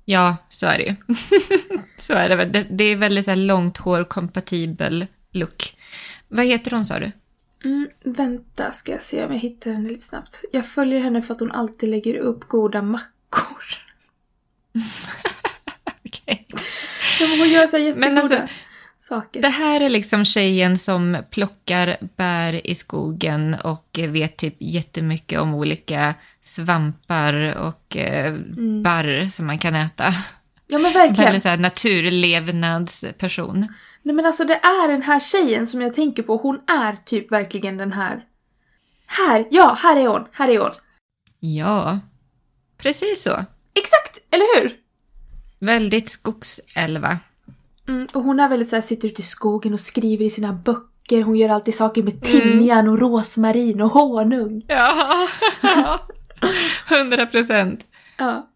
Ja, 0.05 0.37
så 0.49 0.65
är 0.65 0.77
det 0.77 0.83
ju. 0.83 0.95
så 1.97 2.13
är 2.13 2.29
det. 2.29 2.45
Det, 2.45 2.67
det 2.69 2.83
är 2.83 2.95
väldigt 2.95 3.25
så 3.25 3.31
här 3.31 3.37
långt 3.37 3.77
hår, 3.77 4.03
kompatibel 4.03 5.05
look. 5.31 5.77
Vad 6.27 6.45
heter 6.45 6.71
hon 6.71 6.85
sa 6.85 6.99
du? 6.99 7.11
Mm, 7.63 7.89
vänta, 8.03 8.71
ska 8.71 8.91
jag 8.91 9.01
se 9.01 9.25
om 9.25 9.31
jag 9.31 9.39
hittar 9.39 9.71
henne 9.71 9.89
lite 9.89 10.01
snabbt. 10.01 10.41
Jag 10.51 10.65
följer 10.65 10.99
henne 10.99 11.21
för 11.21 11.33
att 11.33 11.39
hon 11.39 11.51
alltid 11.51 11.89
lägger 11.89 12.15
upp 12.15 12.47
goda 12.47 12.81
mackor. 12.81 13.63
Okej. 16.05 16.47
Men 17.19 17.39
Hon 17.39 17.49
gör 17.49 17.67
så 17.67 17.77
här 17.77 17.83
jättegoda 17.83 18.09
Men 18.09 18.17
alltså, 18.17 18.47
saker. 19.05 19.41
Det 19.41 19.49
här 19.49 19.81
är 19.81 19.89
liksom 19.89 20.25
tjejen 20.25 20.77
som 20.77 21.17
plockar 21.29 21.97
bär 22.17 22.67
i 22.67 22.75
skogen 22.75 23.55
och 23.63 23.89
vet 23.93 24.37
typ 24.37 24.55
jättemycket 24.59 25.39
om 25.39 25.53
olika 25.53 26.13
svampar 26.41 27.57
och 27.57 27.97
eh, 27.97 28.33
barr 28.83 29.29
som 29.29 29.45
man 29.45 29.59
kan 29.59 29.75
äta. 29.75 30.13
Ja 30.67 30.77
men 30.77 30.93
verkligen. 30.93 31.25
Väldigt 31.25 31.43
så 31.43 31.49
här 31.49 31.57
naturlevnadsperson. 31.57 33.59
Nej 34.01 34.15
men 34.15 34.25
alltså 34.25 34.43
det 34.43 34.55
är 34.55 34.87
den 34.87 35.01
här 35.01 35.19
tjejen 35.19 35.67
som 35.67 35.81
jag 35.81 35.95
tänker 35.95 36.23
på. 36.23 36.37
Hon 36.37 36.59
är 36.67 36.95
typ 36.95 37.31
verkligen 37.31 37.77
den 37.77 37.93
här. 37.93 38.23
Här! 39.07 39.47
Ja, 39.51 39.77
här 39.81 39.95
är 39.95 40.07
hon! 40.07 40.27
Här 40.31 40.49
är 40.49 40.59
hon! 40.59 40.71
Ja, 41.39 41.99
precis 42.77 43.23
så. 43.23 43.45
Exakt, 43.73 44.19
eller 44.31 44.61
hur? 44.61 44.75
Väldigt 45.59 46.09
skogselva. 46.09 47.19
Mm, 47.87 48.07
och 48.13 48.23
hon 48.23 48.39
är 48.39 48.49
väldigt 48.49 48.67
så 48.69 48.75
här, 48.75 48.81
sitter 48.81 49.07
ute 49.07 49.21
i 49.21 49.25
skogen 49.25 49.73
och 49.73 49.79
skriver 49.79 50.25
i 50.25 50.29
sina 50.29 50.53
böcker. 50.53 51.21
Hon 51.23 51.35
gör 51.37 51.49
alltid 51.49 51.75
saker 51.75 52.03
med 52.03 52.21
timjan 52.21 52.87
och 52.87 52.99
rosmarin 52.99 53.81
och 53.81 53.89
honung. 53.89 54.65
Ja, 54.67 55.19
hundra 56.89 57.25
procent. 57.25 57.87
Ja, 58.17 58.49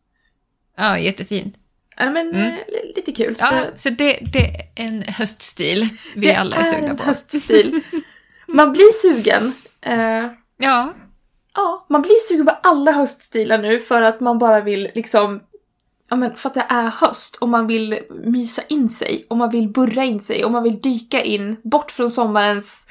Ja, 0.78 1.00
jättefint. 1.00 1.56
ja 1.98 2.12
men 2.12 2.30
Mm. 2.30 2.42
eh, 2.46 2.54
li- 2.68 2.94
lite 2.96 3.12
kul. 3.12 3.36
Ja, 3.40 3.46
för 3.48 3.72
så 3.76 3.90
det, 3.90 4.20
det 4.34 4.46
är 4.76 4.86
en 4.86 5.02
höststil 5.04 5.88
vi 6.16 6.28
det 6.28 6.36
alla 6.36 6.56
är 6.56 6.64
sugna 6.64 6.88
en 6.90 6.98
på. 6.98 7.04
höststil. 7.04 7.82
Man 8.48 8.72
blir 8.72 8.92
sugen. 9.14 9.54
Eh, 9.82 10.28
Ja, 10.62 10.94
ja, 11.56 11.86
man 11.90 12.02
blir 12.02 12.20
sugen 12.28 12.46
på 12.46 12.52
alla 12.64 12.92
höststilar 12.92 13.58
nu 13.58 13.80
för 13.80 14.02
att 14.02 14.20
man 14.20 14.38
bara 14.40 14.62
vill 14.62 14.90
liksom 14.96 15.42
Ja 16.10 16.16
men 16.16 16.36
för 16.36 16.50
att 16.50 16.54
det 16.54 16.66
är 16.70 16.90
höst 16.90 17.36
och 17.36 17.50
man 17.50 17.68
vill 17.68 18.00
mysa 18.24 18.62
in 18.70 18.90
sig 18.90 19.26
och 19.30 19.38
man 19.38 19.50
vill 19.52 19.70
burra 19.70 20.04
in 20.04 20.20
sig 20.20 20.46
och 20.46 20.52
man 20.52 20.64
vill 20.64 20.82
dyka 20.82 21.24
in 21.24 21.58
bort 21.64 21.92
från 21.92 22.10
sommarens 22.12 22.88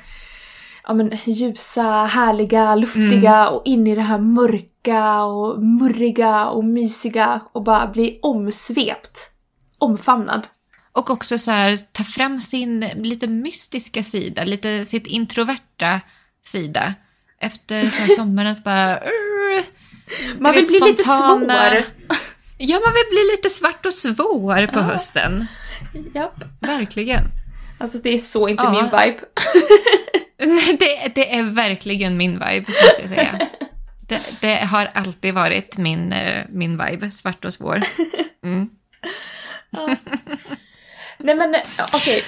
ja 0.84 0.94
men 0.94 1.12
ljusa, 1.24 2.04
härliga, 2.04 2.74
luftiga 2.74 3.48
och 3.48 3.62
in 3.64 3.86
i 3.86 3.94
det 3.94 4.02
här 4.02 4.18
mörka 4.18 5.22
och 5.22 5.62
murriga 5.62 6.46
och 6.46 6.64
mysiga 6.64 7.40
och 7.52 7.62
bara 7.62 7.86
bli 7.86 8.18
omsvept. 8.22 9.32
Omfamnad. 9.78 10.46
och 10.92 11.10
också 11.10 11.38
så 11.38 11.50
här 11.50 11.76
ta 11.76 12.04
fram 12.04 12.40
sin 12.40 12.80
lite 12.80 13.26
mystiska 13.26 14.02
sida, 14.02 14.44
lite 14.44 14.84
sitt 14.84 15.06
introverta 15.06 16.00
sida. 16.44 16.94
Efter 17.40 17.86
så 17.86 18.14
sommarens 18.16 18.64
bara... 18.64 19.00
Du 19.00 20.40
Man 20.40 20.52
vill 20.52 20.60
vet, 20.60 20.68
bli 20.70 20.90
lite 20.90 21.02
spontana- 21.02 21.70
svår. 21.70 21.82
Ja, 22.58 22.80
man 22.84 22.92
vill 22.94 23.04
bli 23.10 23.36
lite 23.36 23.50
svart 23.50 23.86
och 23.86 23.94
svår 23.94 24.66
på 24.66 24.80
hösten. 24.80 25.46
Japp. 26.14 26.44
Verkligen. 26.60 27.22
Alltså 27.78 27.98
det 27.98 28.14
är 28.14 28.18
så 28.18 28.48
inte 28.48 28.62
Ja. 28.62 28.70
min 28.72 28.84
vibe. 28.84 29.18
Nej, 30.54 30.76
Det, 30.80 31.14
det 31.14 31.34
är 31.36 31.42
verkligen 31.42 32.16
min 32.16 32.32
vibe, 32.32 32.66
måste 32.68 33.00
jag 33.00 33.08
säga. 33.08 33.48
Det, 34.08 34.20
det 34.40 34.54
har 34.56 34.90
alltid 34.94 35.34
varit 35.34 35.76
min, 35.78 36.12
eh, 36.12 36.44
min 36.48 36.84
vibe, 36.86 37.10
svart 37.10 37.44
och 37.44 37.52
svår. 37.54 37.82
Mm. 38.44 38.68
Nej 41.18 41.34
men 41.34 41.54
okej, 41.92 42.24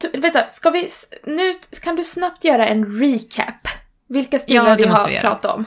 t- 0.00 0.08
vänta, 0.18 0.46
ska 0.48 0.70
vi, 0.70 0.88
nu 1.26 1.54
kan 1.82 1.96
du 1.96 2.04
snabbt 2.04 2.44
göra 2.44 2.68
en 2.68 2.98
recap? 3.00 3.68
Vilka 4.08 4.38
stilar 4.38 4.68
Ja, 4.68 4.74
vi 4.74 4.84
har 4.86 5.08
vi 5.08 5.18
pratat 5.20 5.54
om? 5.54 5.64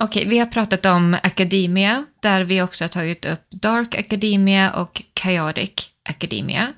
Okej, 0.00 0.26
vi 0.26 0.38
har 0.38 0.46
pratat 0.46 0.86
om 0.86 1.14
Academia, 1.22 2.04
där 2.22 2.44
vi 2.44 2.62
också 2.62 2.84
har 2.84 2.88
tagit 2.88 3.24
upp 3.24 3.40
Dark 3.50 3.94
Academia 3.94 4.72
och 4.72 5.02
Chaotic 5.20 5.72
Academia. 6.08 6.72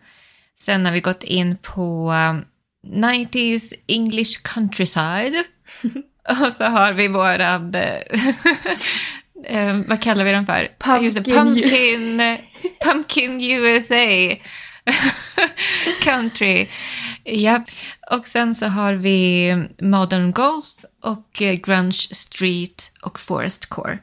Sen 0.61 0.87
har 0.87 0.93
vi 0.93 1.01
gått 1.01 1.25
in 1.25 1.57
på 1.57 2.13
um, 2.13 2.45
90s 3.05 3.75
English 3.87 4.43
Countryside. 4.43 5.45
och 6.45 6.53
så 6.53 6.65
har 6.65 6.93
vi 6.93 7.09
våran... 7.09 7.75
eh, 7.75 8.01
eh, 9.59 9.81
vad 9.87 10.03
kallar 10.03 10.25
vi 10.25 10.33
den 10.33 10.47
för? 10.47 10.69
Pumpkin 10.79 11.25
pumpkin, 11.25 12.37
pumpkin 12.85 13.41
USA. 13.41 14.37
Country. 16.03 16.69
Ja. 17.25 17.65
Och 18.11 18.27
sen 18.27 18.55
så 18.55 18.67
har 18.67 18.93
vi 18.93 19.55
Modern 19.81 20.33
Golf 20.33 20.85
och 21.03 21.43
eh, 21.43 21.55
Grunge 21.55 22.09
Street 22.11 22.91
och 23.03 23.21
Forest 23.21 23.67
Core. 23.67 23.99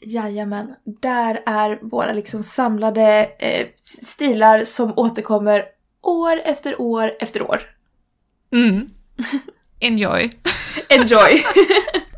Jajamän, 0.00 0.74
där 0.84 1.40
är 1.46 1.78
våra 1.82 2.12
liksom 2.12 2.42
samlade 2.42 3.30
eh, 3.38 3.66
stilar 3.76 4.64
som 4.64 4.92
återkommer 4.96 5.64
år 6.02 6.40
efter 6.44 6.80
år 6.80 7.12
efter 7.20 7.42
år. 7.42 7.62
Mm. 8.52 8.86
Enjoy. 9.80 10.30
Enjoy! 10.88 11.44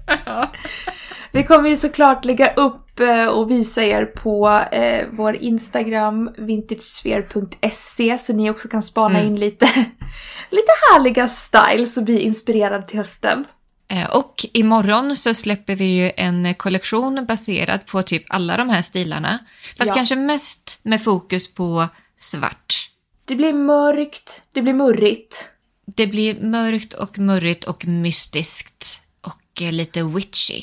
Vi 1.35 1.43
kommer 1.43 1.69
ju 1.69 1.77
såklart 1.77 2.25
lägga 2.25 2.55
upp 2.55 3.01
eh, 3.01 3.27
och 3.27 3.51
visa 3.51 3.83
er 3.85 4.05
på 4.05 4.49
eh, 4.73 5.07
vår 5.13 5.37
Instagram, 5.37 6.31
vintagesphere.se, 6.39 8.19
så 8.19 8.33
ni 8.33 8.51
också 8.51 8.69
kan 8.69 8.83
spana 8.83 9.19
Mm. 9.19 9.33
in 9.33 9.41
lite, 9.41 9.65
lite 10.51 10.73
härliga 10.93 11.29
styles 11.29 11.97
och 11.97 12.05
bli 12.05 12.21
inspirerad 12.21 12.89
till 12.89 12.99
hösten. 12.99 13.45
Eh, 13.89 14.11
Och 14.11 14.47
imorgon 14.53 15.17
så 15.17 15.35
släpper 15.35 15.77
vi 15.77 15.85
ju 15.85 16.13
en 16.17 16.55
kollektion 16.55 17.25
baserad 17.29 17.87
på 17.87 18.03
typ 18.03 18.25
alla 18.29 18.57
de 18.57 18.69
här 18.69 18.83
stilarna. 18.83 19.39
Fast 19.79 19.89
Ja. 19.89 19.95
kanske 19.95 20.17
mest 20.17 20.81
med 20.83 21.03
fokus 21.05 21.55
på 21.55 21.89
svart. 22.17 22.91
Det 23.25 23.35
blir 23.35 23.53
mörkt, 23.53 24.43
det 24.53 24.63
blir 24.63 24.75
murrigt. 24.75 25.49
Det 25.87 26.07
blir 26.07 26.41
mörkt 26.41 26.93
och 26.93 27.19
murrigt 27.19 27.65
och 27.65 27.85
mystiskt. 27.87 29.01
Och 29.21 29.61
lite 29.73 30.03
witchy. 30.03 30.63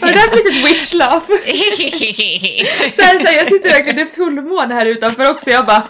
Var 0.00 0.08
det 0.08 0.14
där 0.14 0.28
ett 0.28 0.34
litet 0.34 0.64
witch 0.66 0.94
laugh? 0.94 1.26
Så 2.96 3.02
här, 3.02 3.18
så 3.18 3.26
här, 3.26 3.36
jag 3.36 3.48
sitter 3.48 3.68
verkligen, 3.68 3.96
det 3.96 4.02
är 4.02 4.06
fullmåne 4.06 4.74
här 4.74 4.86
utanför 4.86 5.30
också, 5.30 5.50
jag 5.50 5.66
bara 5.66 5.88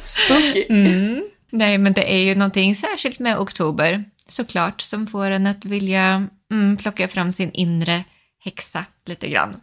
Spooky. 0.00 0.66
Mm. 0.68 1.24
Nej, 1.52 1.78
men 1.78 1.92
det 1.92 2.12
är 2.14 2.18
ju 2.18 2.34
någonting 2.34 2.74
särskilt 2.74 3.18
med 3.18 3.38
oktober, 3.38 4.04
såklart, 4.26 4.80
som 4.80 5.06
får 5.06 5.30
en 5.30 5.46
att 5.46 5.64
vilja 5.64 6.28
mm, 6.52 6.76
plocka 6.76 7.08
fram 7.08 7.32
sin 7.32 7.50
inre 7.52 8.04
häxa 8.44 8.84
lite 9.06 9.28
grann. 9.28 9.60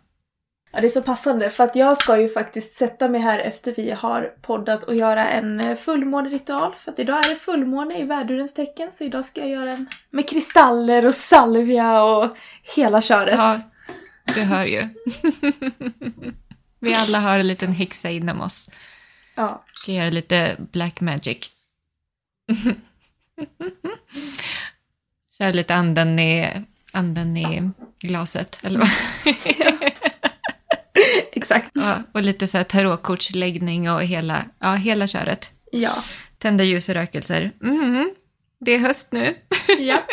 Ja, 0.73 0.81
det 0.81 0.87
är 0.87 0.89
så 0.89 1.01
passande 1.01 1.49
för 1.49 1.63
att 1.63 1.75
jag 1.75 1.97
ska 1.97 2.21
ju 2.21 2.29
faktiskt 2.29 2.73
sätta 2.73 3.09
mig 3.09 3.21
här 3.21 3.39
efter 3.39 3.73
vi 3.77 3.91
har 3.91 4.33
poddat 4.41 4.83
och 4.83 4.95
göra 4.95 5.29
en 5.29 5.59
eh, 5.59 5.75
fullmåneritual. 5.75 6.75
För 6.75 6.91
att 6.91 6.99
idag 6.99 7.25
är 7.25 7.29
det 7.29 7.35
fullmåne 7.35 7.99
i 7.99 8.03
värdurens 8.03 8.53
tecken 8.53 8.91
så 8.91 9.03
idag 9.03 9.25
ska 9.25 9.41
jag 9.41 9.49
göra 9.49 9.71
en 9.71 9.87
med 10.09 10.29
kristaller 10.29 11.05
och 11.05 11.15
salvia 11.15 12.03
och 12.03 12.37
hela 12.75 13.01
köret. 13.01 13.35
Ja, 13.37 13.61
du 14.35 14.41
hör 14.41 14.65
ju. 14.65 14.87
Vi 16.79 16.93
alla 16.93 17.19
har 17.19 17.39
en 17.39 17.47
liten 17.47 17.71
häxa 17.71 18.09
inom 18.09 18.41
oss. 18.41 18.69
Ja. 19.35 19.63
Ska 19.73 19.91
göra 19.91 20.09
lite 20.09 20.55
black 20.71 21.01
magic. 21.01 21.49
Kör 25.37 25.53
lite 25.53 25.75
anden 25.75 26.19
i, 26.19 26.51
anden 26.91 27.37
i 27.37 27.69
glaset, 27.99 28.59
eller 28.63 28.79
vad? 28.79 28.89
Exakt. 31.55 31.71
Ja, 31.73 32.03
och 32.11 32.21
lite 32.21 32.47
så 32.47 32.57
här 32.57 32.63
tarotkortsläggning 32.63 33.91
och 33.91 34.03
hela, 34.03 34.45
ja, 34.59 34.73
hela 34.73 35.07
köret. 35.07 35.51
Ja. 35.71 36.03
Tända 36.37 36.63
ljus 36.63 36.89
och 36.89 36.95
rökelser. 36.95 37.51
Mm, 37.63 38.11
det 38.59 38.71
är 38.71 38.79
höst 38.79 39.11
nu. 39.11 39.35
ja. 39.79 40.03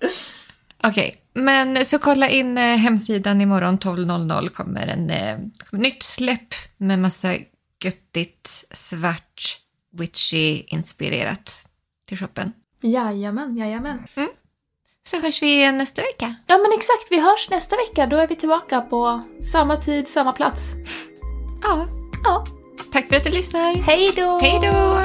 Okej, 0.82 1.16
men 1.34 1.84
så 1.84 1.98
kolla 1.98 2.28
in 2.28 2.58
eh, 2.58 2.76
hemsidan 2.76 3.40
imorgon 3.40 3.78
12.00 3.78 4.48
kommer 4.48 4.86
en 4.86 5.10
eh, 5.10 5.38
nytt 5.72 6.02
släpp 6.02 6.54
med 6.76 6.98
massa 6.98 7.34
göttigt, 7.84 8.64
svart, 8.70 9.58
witchy-inspirerat 9.92 11.66
till 12.08 12.18
shoppen. 12.18 12.52
Jajamän, 12.82 13.56
jajamän. 13.56 14.06
Så 15.08 15.16
hörs 15.20 15.42
vi 15.42 15.72
nästa 15.72 16.02
vecka. 16.02 16.34
Ja 16.46 16.58
men 16.58 16.72
exakt, 16.72 17.06
vi 17.10 17.20
hörs 17.20 17.50
nästa 17.50 17.76
vecka. 17.76 18.06
Då 18.06 18.16
är 18.16 18.26
vi 18.28 18.36
tillbaka 18.36 18.80
på 18.80 19.20
samma 19.52 19.76
tid, 19.76 20.08
samma 20.08 20.32
plats. 20.32 20.62
Ja, 21.62 21.86
Ja. 22.24 22.44
tack 22.92 23.08
för 23.08 23.16
att 23.16 23.24
du 23.24 23.30
lyssnar. 23.30 23.74
Hej 23.74 24.12
då! 24.16 24.38
Hej 24.42 24.58
då! 24.62 25.02